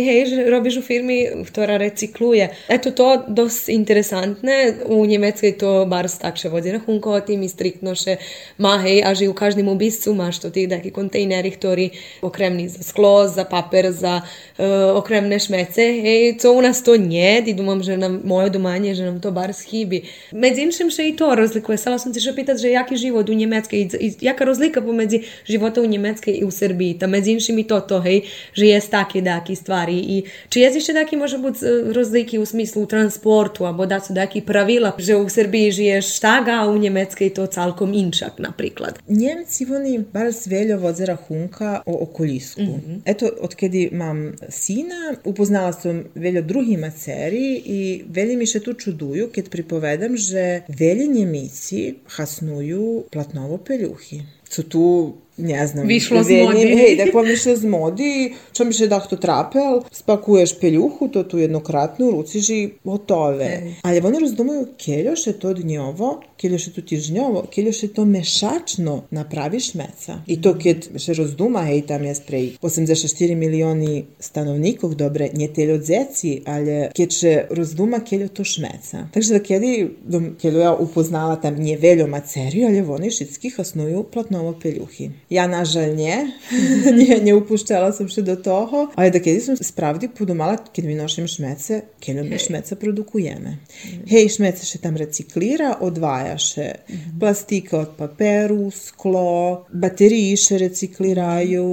[0.03, 2.51] hej, robiš u firmi, ktorá recikluje.
[2.69, 8.17] Eto to dos interesantne, u Njemecke to bar stakše vodi rahunkovati, mi striktnoše,
[8.57, 11.89] ma hej, a že u každem ubiscu maš to tih daki kontejneri, ktori
[12.21, 16.97] okremni za sklo, za paper, za e, uh, okremne šmece, hej, co u nas to
[16.97, 20.03] nje, di dumam, že nam, moje domanje, že nam to bar schibi.
[20.31, 21.77] Med inšim še i to rozlikuje.
[21.77, 25.85] Stala sam ti še pitati, že jaki život u i jaka rozlika pomedzi života u
[25.85, 26.97] Njemačkej i u Srbiji.
[26.99, 30.17] Ta medzi inšim i to to, hej, že jest takie daki stvari.
[30.17, 34.13] I czy jest jeszcze taki może być e, rozliki u smislu transportu, albo da su
[34.13, 38.99] daki pravila, že u Srbiji žiješ štaga, a u Njemačkej to calkom inčak, na priklad.
[39.09, 42.61] Njemci, oni bar veljo voze rahunka o okolisku.
[43.05, 48.73] Eto, od kedi mam sina, upoznala sam veljo drugi maceri i velji mi še tu
[48.73, 50.61] čuduju, kad pripovedam, že
[51.03, 54.23] velji Njemici hasnuju platnovo peljuhi.
[54.49, 55.87] Co tu не знам.
[55.87, 56.75] Вишло з вење- моди.
[56.75, 62.11] Hej, да помишле з моди, čo mi še dahto trapel, spakuješ peljuhu, to tu jednokratnu,
[62.11, 63.45] ruciš i gotove.
[63.45, 63.75] Hej.
[63.81, 69.03] Ali oni rozdumaju, keljoš je to dnjovo, keljoš je to tižnjovo, keljoš je to mešačno
[69.11, 70.21] napraviš meca.
[70.27, 75.77] I to kad še rozduma, hej, tam je sprej 84 milioni stanovnikov, dobre, nje teljo
[75.77, 79.07] dzeci, ali kad še rozduma, keljo to šmeca.
[79.13, 84.03] Takže da kedi, dom, keljo ja upoznala tam nje veljo maceriju, ali oni šitski hasnuju
[84.13, 85.09] platnovo peljuhi.
[85.29, 86.17] Ja, nažal, nje,
[86.99, 90.95] nje, nje upuščala sam še do toho, ali da kedi sam spravdi podomala, kad mi
[90.97, 93.55] nošim šmece, keljo mi šmeca produkujeme.
[94.09, 96.67] Hej, šmece še tam reciklira, odvaja še
[97.19, 101.65] plastika od paperu, sklo, bateriji še recikliraju,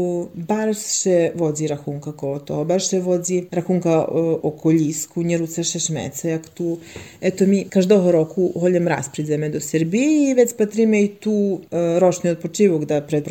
[0.48, 5.66] bar še vodzi rahunka ko to, bar še vodzi rahunka e, oko lisku, nje ruce
[5.66, 6.76] še šmece, jak tu,
[7.20, 11.84] eto mi každого roku holjem raz pridzeme do Srbiji i već patrime i tu e,
[12.00, 12.86] ročni odpočivok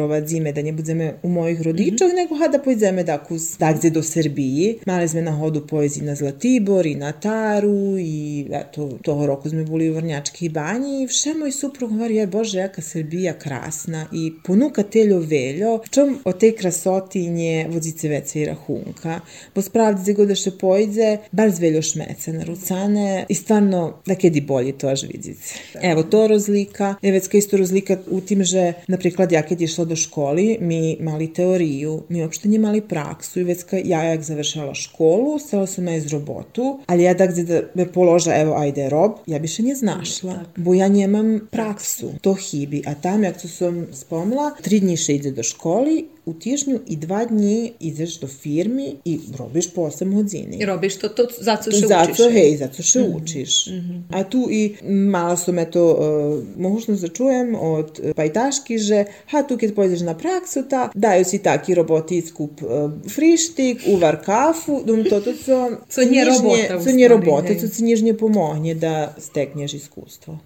[0.09, 3.89] da predprovadzime, da nje budzeme u mojih rodičov, nego ha da pojdeme da kus dagdje
[3.89, 4.79] do Srbiji.
[4.85, 9.63] Mali sme na hodu pojezi na Zlatibor i na Taru i eto, toho roku sme
[9.63, 14.33] bili u Vrnjački banji i vše moj suprug govori, je Bože, jaka Srbija krasna i
[14.43, 19.19] ponuka teljo veljo, čom o tej krasoti nje vodzice veca i rahunka.
[19.55, 24.15] Bo spravdi gde god da še pojde, bar zveljo šmeca na rucane i stvarno, da
[24.15, 25.59] kedi bolje to až vidice.
[25.81, 26.95] Evo, to rozlika.
[27.01, 31.27] Nevecka isto rozlika u tim, že, napriklad, ja kad je šla do školi, mi mali
[31.33, 35.85] teoriju, mi uopšte nije mali praksu i već kad ja jak završala školu, stala sam
[35.85, 39.47] na iz robotu, ali ja da gde da me položa, evo, ajde rob, ja bi
[39.47, 44.51] še nije znašla, bo ja njemam praksu, to hibi, a tam, jak to sam spomla,
[44.61, 49.19] tri dni še ide do školi, u tišnju i dva dni ideš do firmi i
[49.37, 50.57] robiš po 8 hodini.
[50.59, 51.87] I robiš to, to zato što učiš.
[51.87, 53.23] Zato, hej, zato što mm -hmm.
[53.23, 53.67] učiš.
[53.67, 54.01] Mm -hmm.
[54.09, 59.43] A tu i malo sam eto uh, možnost da čujem od uh, pajtaški, že ha,
[59.43, 62.69] tu kad pojdeš na praksu, ta, daju si taki roboti iskup uh,
[63.09, 67.83] frištik, uvar kafu, dom to to co, Co nje robota co nje robota, co ci
[67.83, 70.39] nježnje pomogne da stekneš iskustvo.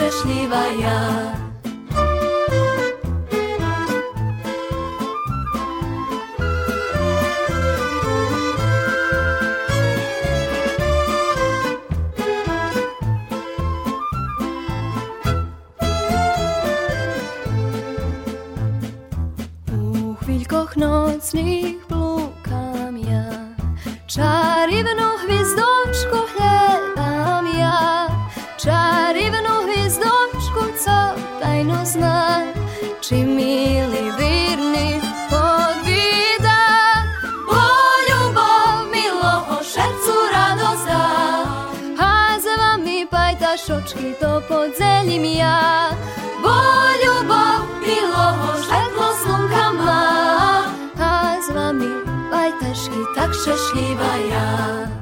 [0.00, 1.39] tak šešljiva ja.
[44.00, 45.90] і то подзелім'я,
[46.42, 46.54] бо
[47.02, 50.64] любов білого жертво слунка ма,
[50.98, 51.86] а з вами
[52.32, 54.99] байташки так щаслива я.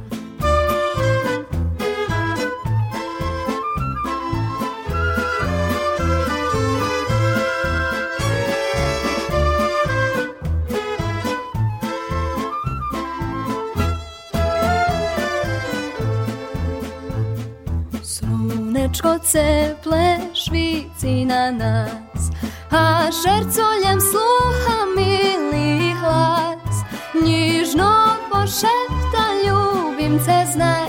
[19.23, 22.31] Ceple švici na nas,
[22.71, 26.77] a šercoljem sluha mili hlas.
[27.25, 27.93] Njižno
[28.31, 30.88] pošepta ljubim te znaj,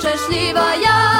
[0.00, 1.19] pajtaši tak šešljiva ja.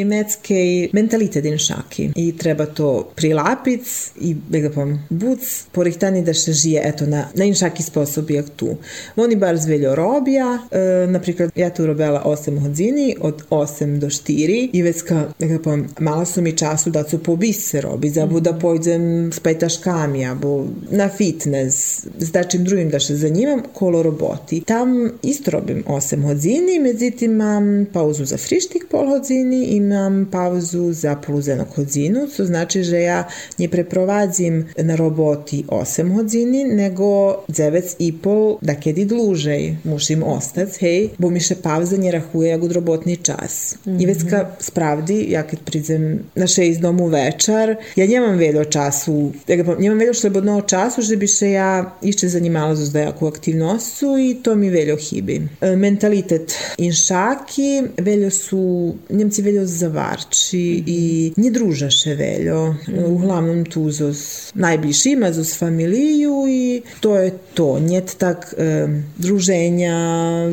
[0.00, 6.34] U Njemackej mentalitet in šaki i treba to prilapic i bega pom buc porihtani da
[6.34, 8.76] se žije eto na, na in šaki sposob jak tu.
[9.16, 14.70] Oni bar zveljo robija, e, napriklad ja tu robila 8 hodzini od 8 do 4
[14.72, 18.26] i već ka, bega pom, mala su mi času da su po se robi, za
[18.26, 24.60] da pojdem s pajtaškami, abo na fitness, s dačim drugim da se zanimam, kolo roboti.
[24.60, 30.92] Tam isto robim 8 hodzini, međutim mam pauzu za frištik pol hodzini i imam pauzu
[30.92, 33.24] za poluzenog hodzinu, co znači, že ja
[33.58, 40.78] nie preprowadzim na roboti 8 hodzini, nego 9 i pol, da kedy dłużej musim ostać,
[40.78, 43.74] hej, bo mi się pauza nie rachuje jak robotni čas.
[43.98, 49.32] I već ka spravdi, ja kad pridzem na 6 domu večer, ja nemam veľo času,
[49.48, 54.08] ja pa- nemam veľo slobodného času, že by se ja ešte zanimala za zdajakú aktivnosťu
[54.18, 55.36] i to mi veľo chybi.
[55.60, 61.00] E, Mentalitet inšaki, veľo su, Njemci veľo zavarči i
[61.40, 62.60] nie druža še veľo.
[63.08, 66.62] Uglavnom tu zos najbližšima, zos familiju i
[67.00, 67.68] to je to.
[67.80, 68.86] Njet tak e,
[69.18, 69.96] druženja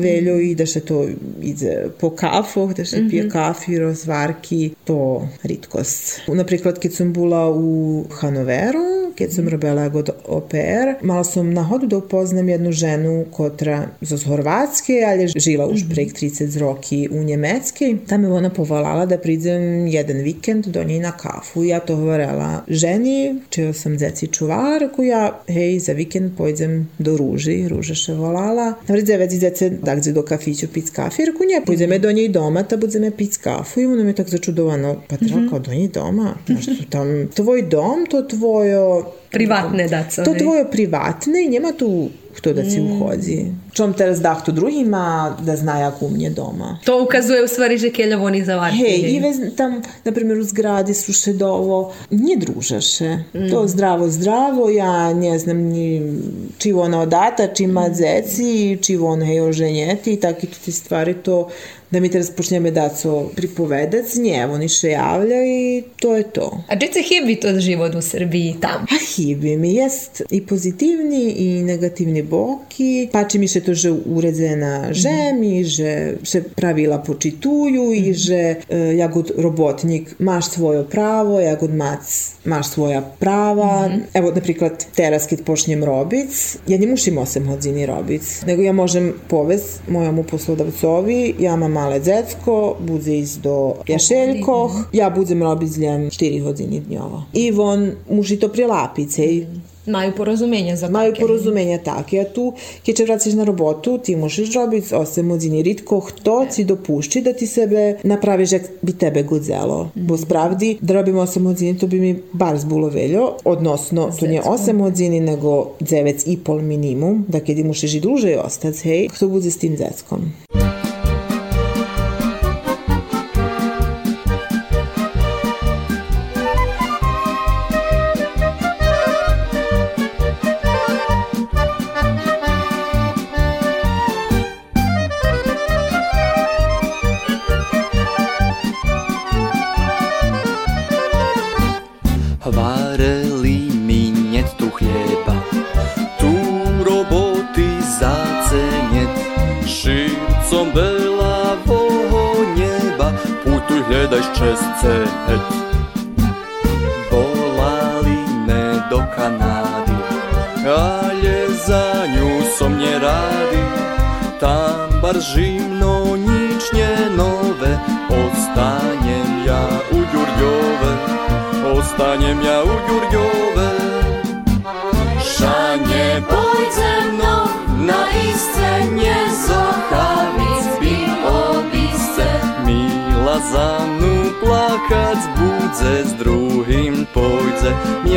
[0.00, 1.04] veľo i da se to
[1.42, 6.28] ide po kafoh, da se pije kafi, rozvarki, to ritkost.
[6.28, 11.86] Napriklad, kad sam bila u Hanoveru, kad sam robila god OPR, malo sam na hodu
[11.86, 17.22] da upoznam jednu ženu kotra z Horvatske, ali je žila už prek 30 roki u
[17.24, 17.96] Njemecke.
[18.06, 21.64] Tam je ona povolala da pridem jedan vikend do njej na kafu.
[21.64, 27.16] Ja to govorila ženi, čeo sam deci čuvala, reku ja, hej, za vikend pojdem do
[27.16, 28.72] Ruži, Ruža še volala.
[28.88, 32.62] Vredze već dece da gdje do kafiću pic kafi, reku nje, pojdeme do njej doma,
[32.62, 36.34] ta budeme pic kafu i ona me tak začudovano, pa treba kao do njej doma,
[36.46, 42.08] znaš, tam, tvoj dom, to tvojo Privatne daco, To tvoje privatne i njema tu
[42.38, 43.46] kto da si uhodzi.
[43.72, 46.78] Čom teraz dah to drugima da zna jak u mnje doma.
[46.84, 48.78] To ukazuje u stvari že kelja oni zavarti.
[48.78, 53.18] Hej, i vez, tam, na primjer, u zgradi sluše dovo, nje družaše.
[53.50, 56.12] To zdravo, zdravo, ja ne znam ni
[56.58, 61.48] čivo ona odata, čima zeci, čivo ona je oženjeti i taki tu ti stvari to
[61.90, 66.50] da mi teraz počneme daco pripovedac, nje, oni še javlja i to je to.
[66.68, 68.82] A gdje se hebi to život u Srbiji tam?
[68.82, 74.92] A hibi mi jest i pozitivni i negativni boki, pači mi še to, že uredzena
[74.92, 82.04] žemi, že se pravila počituju i že e, jagod robotnik maš svoje pravo, jagod mac
[82.44, 83.88] maš svoja prava.
[84.14, 89.12] Evo, napriklad, teraz kad počnem robic, ja ne mušim 8 hodzini robic, nego ja možem
[89.28, 96.10] povest mojomu poslodavcovi, ja mam male dzecko, budze iz do jašeljkoh, ja budzem robic zljem
[96.10, 97.22] 4 hodzini dnjovo.
[97.32, 99.46] I on muši to prilapice i
[99.88, 101.20] Maju porozumienia za Maju takie.
[101.20, 102.52] porozumienia takie, a tu,
[102.84, 105.62] keď se vraciš na robotu, ti možeš robiť 8 hodzini.
[105.62, 109.88] Ritko hto ci dopušči da ti sebe napraviš jak bi tebe godzelo.
[109.94, 114.42] Bo spravdi, da robim 8 hodzini, to bi mi bar zbulo veljo, odnosno, to nije
[114.42, 119.56] 8 hodzini, nego 9,5 minimum, da keď mušeš i duže ostati, hej, hto bude s
[119.56, 120.20] tim zeckom.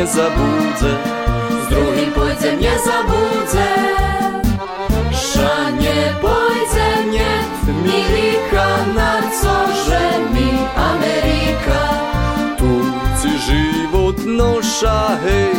[0.02, 0.96] Pojce mnie zabudze
[1.66, 3.66] S drugim pojce mnie zabudze
[5.12, 7.28] Szanie pojce mnie
[7.82, 11.88] Milika na co że mi Ameryka
[12.58, 12.80] Tu
[13.22, 15.54] ci život noša hej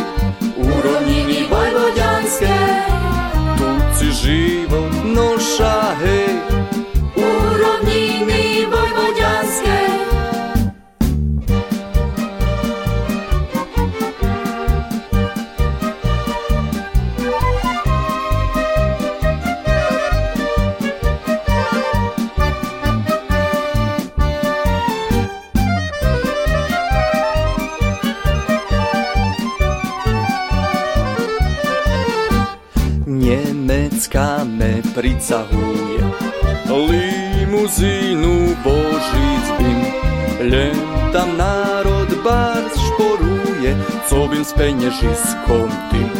[45.00, 46.10] bim s penježiskom tim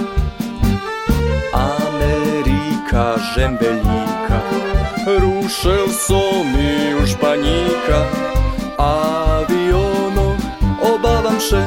[1.53, 4.41] Amerika žembelika
[5.07, 8.07] Rušel som i u Španjika
[8.79, 10.37] Aviono
[10.83, 11.63] obavam še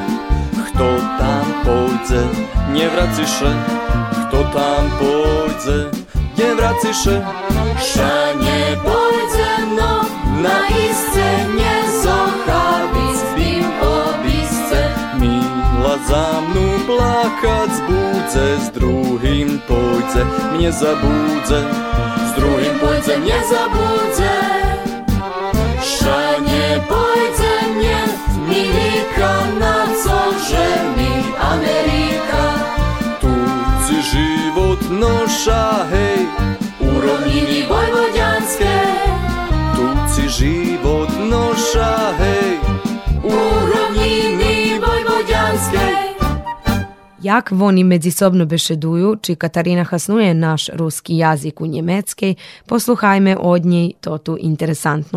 [0.67, 2.23] Kto tam pojde,
[2.73, 3.51] nie vraciše
[4.27, 5.91] Kto tam pojde,
[6.37, 7.21] nie vraciše
[7.93, 8.16] Šanje
[17.41, 21.63] Kac zbudzę, z drugim pójdę, mnie zabudzę,
[22.29, 24.29] z drugim pójdę, mnie zabudzę.
[25.81, 27.97] Szanie pójdę mnie,
[28.47, 30.67] Milika na co że
[30.97, 32.45] mi Ameryka.
[33.21, 36.27] Tucy żywot nosza, hej,
[36.79, 38.79] uronili wojwodzianskie.
[39.75, 42.59] Tucy żywot nosza, hej,
[43.23, 46.06] uronili wojwodzianskie.
[47.27, 53.91] Jak oni međusobno bešeduju, či Katarina hasnuje naš ruski jazik u Njemeckiej, posluhajme od njej
[54.01, 54.37] to tu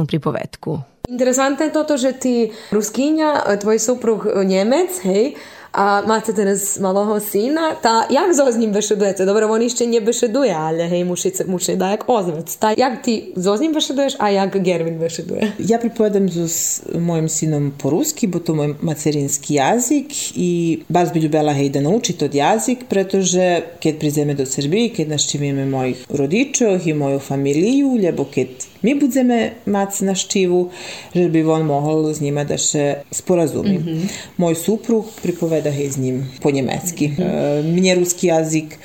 [0.07, 0.79] pripovetku.
[1.09, 5.35] Interesantno je to že ti Ruskinja, tvoj suprug Njemec, hej,
[5.73, 9.23] a máte teraz malého syna, ta jak zo s ním bešedujete?
[9.23, 12.57] Dobre, on ešte nebešeduje, ale hej, musí, musí da jak ozvec.
[12.59, 15.53] Ta, jak ti zo s ním bešeduješ, a jak Gervin bešeduje?
[15.63, 21.55] Ja pripovedam s mojim sinom po-ruski, bo to moj materinski jazik i baš bi ljubela
[21.55, 26.95] hej da nauči tod jazik, pretože keď prizeme do Srbiji, keď naštivime mojih rodičov i
[26.95, 30.71] moju familiju, ljebo keď mi budzeme mac na štivu,
[31.15, 33.79] že bi on mohol s njima da se sporazumi.
[33.79, 34.09] Mm -hmm.
[34.37, 37.09] Moj suprug pripoveda hej z njim po njemecki.
[37.09, 37.59] Mm -hmm.
[37.59, 38.79] e, mnje ruski jazik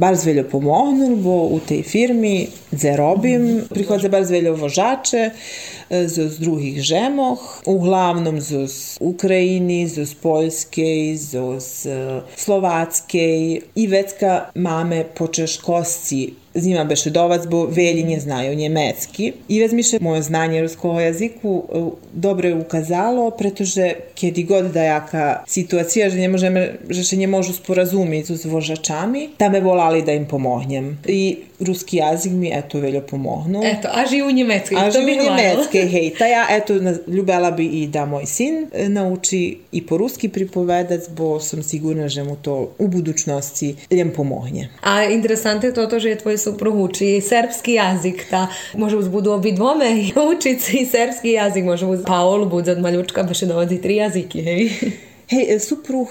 [0.00, 5.30] bardzo wiele pomognul, bo u tej firmi, gdzie robim, prichodzę bardzo wiele wożacze
[5.90, 11.88] z, z drugich žemoh, uglavnom z Ukrajini, z Poljske, z
[12.36, 13.18] Slovatske
[13.76, 19.32] i vecka mamy po češkosci z njima bešedovac, bo velji nie znajo njemecki.
[19.48, 21.62] I še moje znanje ruskого jaziku
[22.12, 27.52] dobro je ukazalo, pretože kedy god da jaka situacija, že možeme, že se ne možu
[27.52, 30.98] sporazumiti s vožačami, da me volali da im pomognjem.
[31.06, 33.60] I ruski jazik mi eto veljo pomognu.
[33.64, 34.74] Eto, a živi u njemecki.
[34.76, 35.36] A to u hvala.
[35.36, 36.14] njemecki, hej.
[36.18, 36.74] Ta ja eto
[37.06, 42.08] ljubela bi i da moj sin e, nauči i po ruski pripovedac, bo sam sigurna
[42.08, 44.68] že mu to u budućnosti ljem pomogne.
[44.80, 49.32] A interesantno je to, že je tvoj suprug uči srpski jazik, ta može uz budu
[49.32, 53.96] obidvome i učić i srpski jazik, može uz Paul bud od maljučka beše dovodi tri
[53.96, 54.70] jaziki, hej.
[55.30, 56.08] Hej, e, supruh,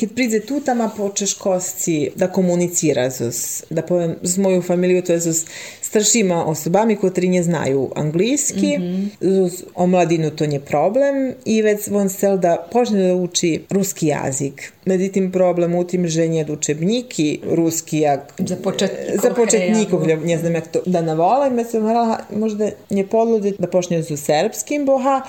[0.00, 5.12] kad priđe tu, tama po češkosci da komunicira s, da povem, s moju familiju, to
[5.12, 5.46] je s
[5.88, 8.82] staršima osobami kotri nje znaju angliski, mm
[9.20, 9.48] -hmm.
[9.50, 11.34] s omladinu to nje problem.
[11.44, 14.72] I već on stel da počne da uči ruski jazik.
[14.84, 20.54] Međutim, problem u tim, že nje učebniki ruski jak Za početnikov, za početnikov, ne znam
[20.54, 24.86] jak to da navola i me se morala možda nje podludi da počne s srpskim,
[24.86, 25.22] bo ha,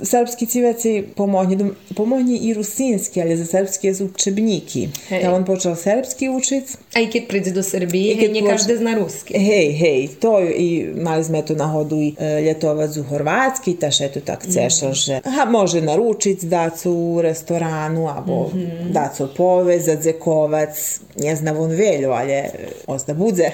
[0.00, 1.58] srpski civeci pomognje,
[1.96, 2.54] pomognje i
[2.86, 4.88] rusinski, ali za srpski je učebniki.
[5.08, 5.22] Hej.
[5.22, 8.50] Da on počeo srpski učit, A i kad priđe do Srbije, I kad nje poč-
[8.50, 9.38] každe zna ruski.
[9.38, 14.00] Hej, hej, to i mali sme tu na hodu i e, ljetovac u Horvatski, taš
[14.00, 18.92] eto tak cešal, že aha, može naručic dacu u restoranu, abo mm -hmm.
[18.92, 22.50] dacu povezat, zekovac, ne znam on veljo, ali e,
[22.86, 23.50] ozda budze,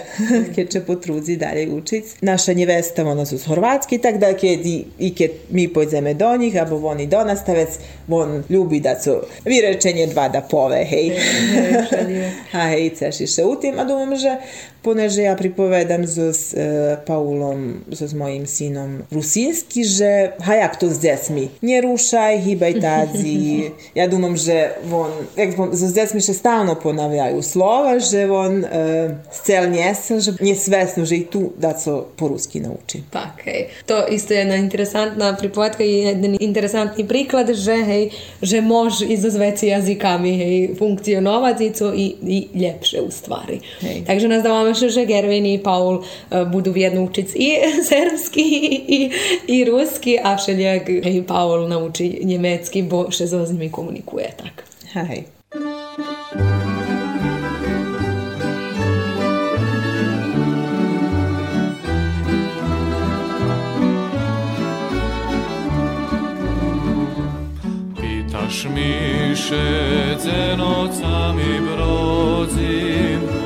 [0.54, 2.04] keď će potrudzi dalje učic.
[2.20, 6.36] Naša njevesta, ona su s Horvatski, tak da kad i, i kad mi pođeme do
[6.36, 7.68] njih, abo oni do nastavec,
[8.08, 11.12] on ljubi da su virečenje dva da pove, hej.
[12.58, 14.36] A hej, ceši še u a думам, že
[14.82, 16.18] poneže ja pripovedam s
[16.54, 22.74] e, Paulom, s mojim sinom rusinski, že ha jak to s dzecmi, nie ruszaj, hibaj
[22.80, 23.42] tadzi.
[23.94, 28.68] Ja думам, že on, jak bom, s dzecmi še stalno ponavljaju slova, že on e,
[29.44, 33.02] cel njesel, že nije svesno, že i tu da co po ruski nauči.
[33.10, 33.68] Tak, hej.
[33.86, 38.10] To isto je jedna interesantna pripovedka i jedan interesantni priklad, že hej,
[38.42, 43.60] že može i za zveci jazikami hej, funkcionovati i, i ljepše u stvari.
[43.80, 44.02] Hej.
[44.06, 47.48] Takže nas dávame, že, že Gervin i Paul uh, budu vjedno učiť i
[47.88, 48.46] srpski
[48.88, 49.00] i,
[49.46, 54.64] i ruski, a všelijak hej, Paul nauči njemecki, bo še so s nimi komunikuje tak.
[54.92, 55.24] Ha, hej.
[67.96, 69.64] Pitaš miše,
[70.56, 73.41] nocami brodzim,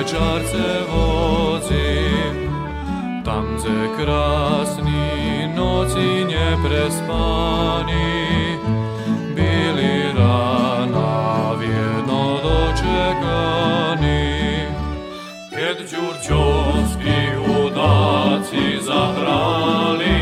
[0.00, 2.50] večarce vozim.
[3.24, 7.98] Tam, gdzie krasni noci neprespani,
[9.34, 14.26] bili rana vjedno dočekani.
[15.50, 17.18] Kad Đurđovski
[17.60, 20.20] udaci zahrali,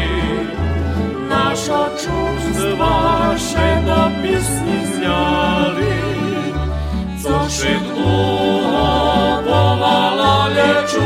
[1.28, 5.94] naša čuvstva še da pisni zняли,
[7.22, 8.57] co še długo povala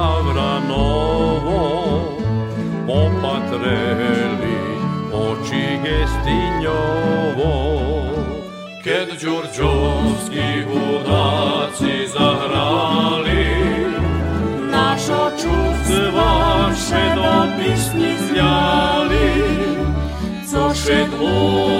[0.00, 1.60] oči Havranovo,
[2.86, 4.60] popatreli
[5.12, 7.54] oči Gestinjovo.
[8.84, 13.46] Kad Đurđovski udaci zahrali,
[14.72, 19.30] našo čuvstva še do pisni zljali,
[20.50, 21.79] co še długo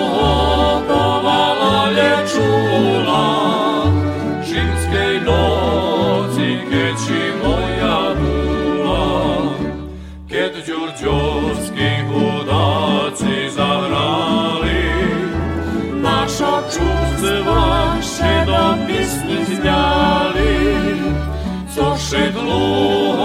[22.10, 23.19] co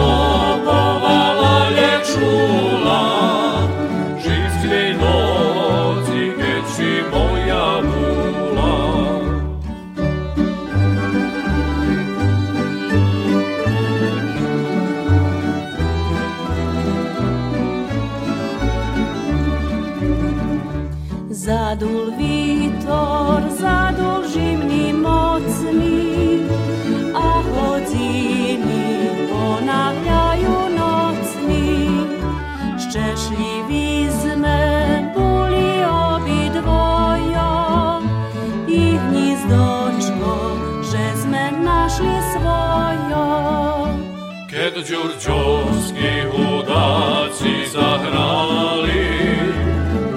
[45.05, 49.05] Dziurdziowski udaci zagrali,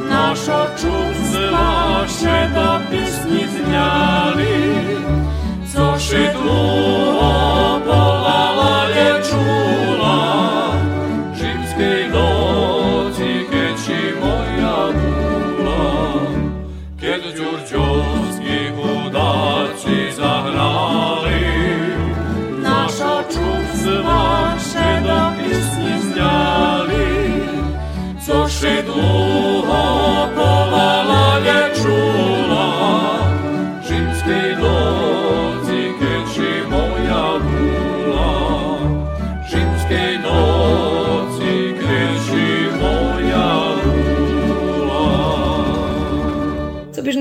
[0.08, 4.46] nasza czувства ще до пісні зняли,
[5.72, 6.87] co ще długo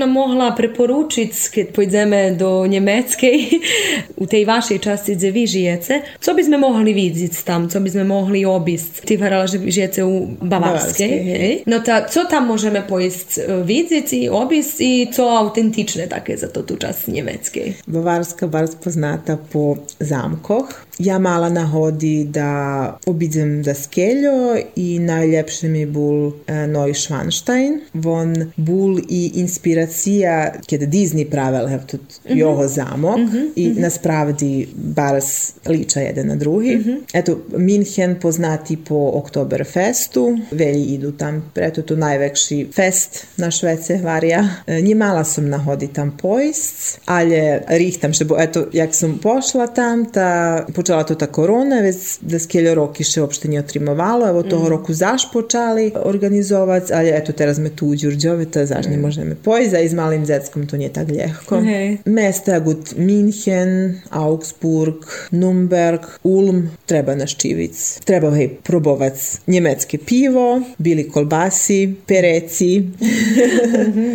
[0.08, 3.26] mogla preporučiti, kad pojdeme do Njemecke,
[4.22, 8.44] u tej vašej časti gdje vi žijete, co bismo mogli vidjeti tam, co bismo mogli
[8.44, 9.04] obist?
[9.04, 11.62] Ti varala, že žijete u Bavarske, Bavarske?
[11.66, 16.48] No ta, co tam možeme pojist e, vidjeti i obist i co autentične také za
[16.48, 17.72] to tu čast Njemecke?
[17.86, 20.87] Bavarska bar poznata po zamkoh.
[20.98, 27.80] Ja mala nahodi da obidem da skeljo i najljepše mi bul e, Neuschwanstein.
[27.94, 33.18] Von bul i inspiracija kada Disney pravel evo тут його замок
[33.56, 36.78] i naspravdi baras liča jedan na drugi.
[37.12, 44.48] Eto, Minhen poznati po Oktoberfestu, velji idu tam, eto to najvekši fest na Švece varja.
[44.66, 49.66] E, Nje mala sam nahodi tam pojist, ale rihtam še bo, eto, jak sam pošla
[49.66, 50.66] tam, ta,
[51.06, 55.32] to ta korona, već da skeljo roki še uopšte nije otrimovalo, evo toho roku zaš
[55.32, 59.88] počali organizovac, ali eto, teraz me tu u Đurđovita, zaš ne možeme pojist, a i
[59.88, 61.60] s malim zeckom to nije tak ljehko.
[61.60, 61.96] Hej.
[62.04, 64.94] Mesta gut Minhen, Augsburg,
[65.30, 68.00] Nürnberg, Ulm, treba na ščivic.
[68.04, 72.82] Treba hej, probovac njemecke pivo, bili kolbasi, pereci.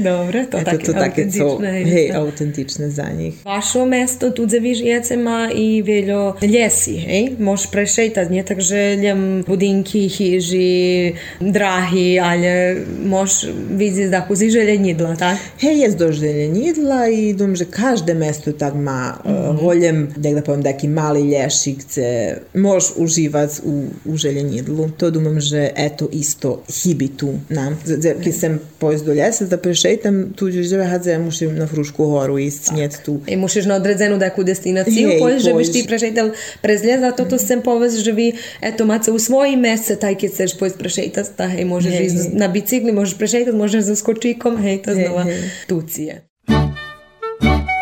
[0.03, 1.83] Dobre, to Eto, také to také co, autentične.
[1.85, 3.33] hej, autentične za njih.
[3.45, 7.07] Vašo mesto tu gdje vi žijete ma i veljo ljesi, інтересі.
[7.09, 7.35] Ей?
[7.39, 15.37] Можеш пришити, не так жилям будинки, хижі, драги, але можеш видіти таку зіжеленідла, так?
[15.57, 19.59] Hej, jest dość zelenidla i dum, że każde mesto tak ma e, mm -hmm.
[19.59, 23.71] goljem, da powiem, taki mali ljesik, gdzie możesz używać u,
[24.11, 24.89] u zelenidlu.
[24.97, 27.75] To dumam, że eto isto hibi tu nam.
[27.85, 28.33] Kiedy mhm.
[28.33, 32.89] sam pojść do lesa, da prešetam tu žele hadze, muszę na Frušku horu iść, nie
[33.05, 33.19] tu.
[33.27, 36.31] I musisz na odredzeną taką destynację pojść, żebyś ty prešetal
[36.61, 41.35] presljedza toto sem povezživi, eto, mat se u svoji mese, taj kje seš pojst prešetat,
[41.37, 45.25] ta hej, možeš hej, iz, na bicikli, možeš prešetat, možeš za skočikom, hej, to znova
[45.67, 46.13] tucije.
[46.13, 47.72] Hej.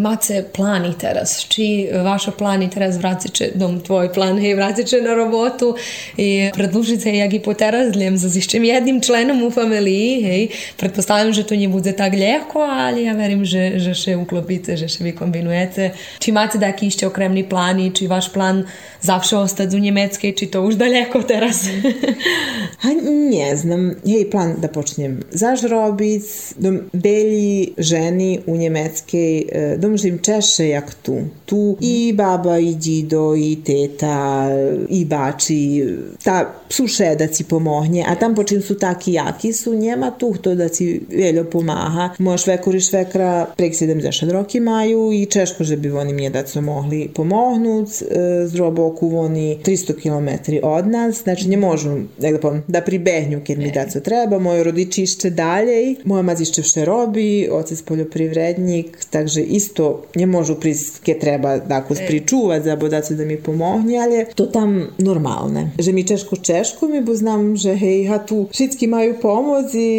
[0.00, 1.44] Macie plani teraz?
[1.48, 5.76] Či vaša plani teraz vracit će, dom tvoj plan je vracit će na robotu
[6.16, 11.32] i predlužit jak i po teraz dljem za zišćem jednim členom u familiji, hej, pretpostavljam,
[11.32, 15.04] že to nie bude tak ljehko, ali ja verim, že, že še uklopite, že še
[15.04, 15.92] vi kombinujete.
[16.18, 18.64] Či macie taki ište okremni plani, či plan
[19.00, 21.66] zawsze ostać u Njemeckiej, či to už daleko teraz?
[23.30, 23.94] Nie znam.
[24.04, 29.44] Jej plan da počnem zaž robic, dom belji ženi u Njemackej,
[29.90, 31.16] e, dom živim češe jak tu.
[31.44, 34.48] Tu i baba, i dzido, i teta,
[34.88, 35.84] i bači,
[36.24, 40.54] ta suše da ci pomohnje, a tam počin su taki jaki su, njema tu to
[40.54, 42.10] da ci veljo pomaha.
[42.18, 46.46] Moja švekor i švekra prek 70 roki maju i češko že bi oni mnje da
[46.46, 52.38] su mogli pomohnut, e, z droboku oni 300 km od nas, znači ne možu da,
[52.38, 56.62] povem, da pribehnju kad mi da co treba, moji rodiči išće dalje, moja mać išće
[56.62, 59.79] vše robi, otac poljoprivrednik, takže isto
[60.14, 64.24] ne možu pris, ke treba da ako spričuvat za bodacu da mi pomohni, ali je
[64.34, 65.70] to tam normalne.
[65.78, 69.90] Že mi češko češko mi, bo znam, že hej, ha tu všetky majú pomoc i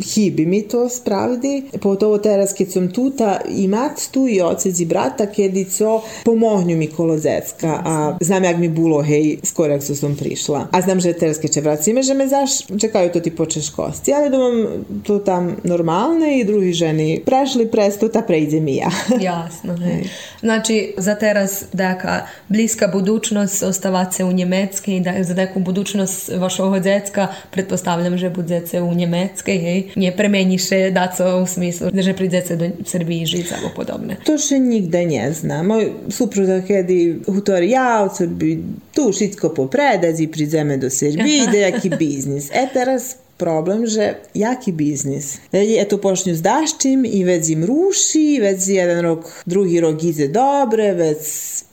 [0.00, 1.62] hibi mi to spravdi.
[1.80, 6.76] Pogotovo teraz kad sam tuta i mat tu i ocec i brata, kedi co pomohnju
[6.76, 10.68] mi kolo zecka, a znam jak mi bilo, hej, skoro jak sam prišla.
[10.72, 14.12] A znam, že teraz keď će vracime, že me zaš čekaju to ti po češkosti,
[14.12, 18.90] ali da vam to tam normalne i drugi ženi prešli presto, ta prejde mi ja.
[19.26, 19.76] Jasno.
[19.76, 20.08] Hej.
[20.40, 26.30] Znači, za teraz deka bliska budućnost ostavat se u Njemecke i da, za neku budućnost
[26.36, 32.14] vašeg djecka pretpostavljam, že budete u Njemecke, hej, nje premeniše daco u smislu, da že
[32.14, 34.16] pridete do Srbiji žiť alebo podobne.
[34.24, 35.62] To še nigde ne zna.
[35.62, 38.62] Moj supruga kedi hutori, ja, oco bi
[38.94, 42.50] tu šitko popredać i pridzeme do Srbiji, ide jaki biznis.
[42.52, 45.36] E teraz problem, že jaki biznis.
[45.52, 50.92] Eto počnju s daščim i već im ruši, već jedan rok, drugi rok ide dobre,
[50.92, 51.18] već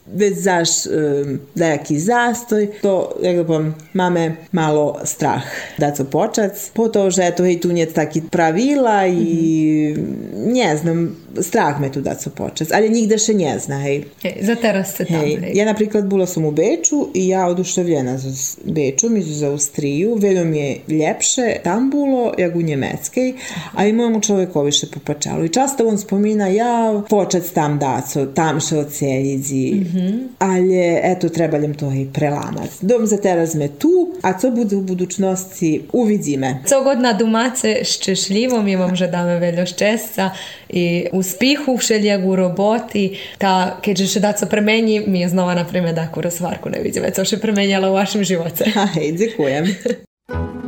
[0.06, 5.44] već zaš um, dajaki zastoj, to, jak da máme malo strah
[5.78, 9.96] da co počac, po to, že eto, hej, tu nije taki pravila i
[10.46, 14.04] ne znam, strah me tu da co počac, ali nigde še ne zna, hej.
[14.24, 15.22] Hej, za teraz ste tam.
[15.22, 15.52] Hej, Hej.
[15.58, 20.54] ja napríklad bola som u Beču i ja oduševljena z Bečom i za Austriju, veľmi
[20.54, 23.34] mi je ljepše tam bilo jak u Njemackej,
[23.74, 25.44] a i mojemu čoveku više popačalo.
[25.44, 29.86] I často on spomina, ja, počac tam daco, tam še oceljizi,
[30.40, 32.82] ali eto, treba ljem to i prelamac.
[32.82, 36.62] Dom za teraz me tu, a co bude u budućnosti, uvidíme.
[36.66, 40.32] Co god na domace ščešljivo, mi vam že dame veľa šťastia
[40.74, 45.94] i uspіху všelijak u roboti, ta, keďže še daco premeni, mi je znova, na primjer,
[45.94, 48.66] takú rozvarku ne vidíme, co še premenjala u vašem živote.
[48.74, 49.66] A hej, dziękujem.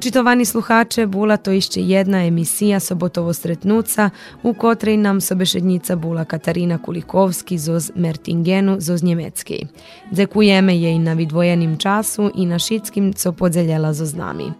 [0.00, 4.10] Почитовани слухаче, була то іще jedna емісія Соботово стретнуца,
[4.42, 9.66] у котрій нам собеседниця була Катерина Куліковський зоз Мертінгену зоз Німецький.
[10.12, 14.54] Дзекуємо їй на відвоєнім часу і на шицьким, co поділяла зо з нами.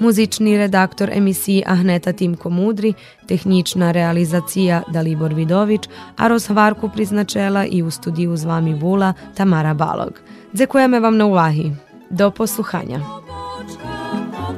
[0.00, 7.90] Музичний редактор емісії Агнета Тимко Мудрі, технічна реалізація Далібор Відович, а розгварку призначела і у
[7.90, 10.12] студію з вами була Тамара Балог.
[10.54, 11.72] Дзекуємо вам на уваги.
[12.10, 12.32] До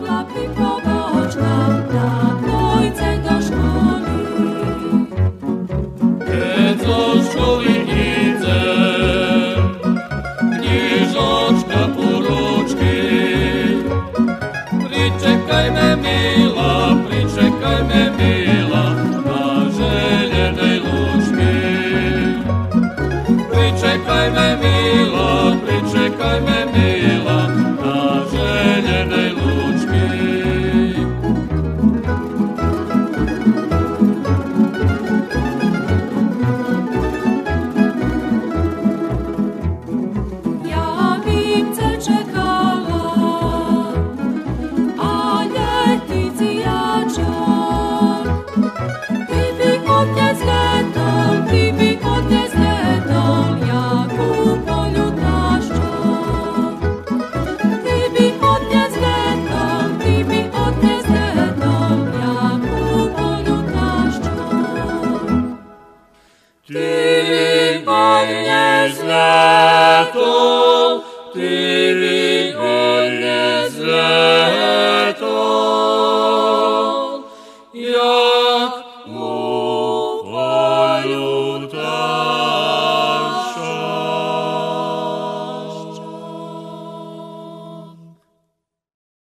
[0.07, 1.86] la plus propre.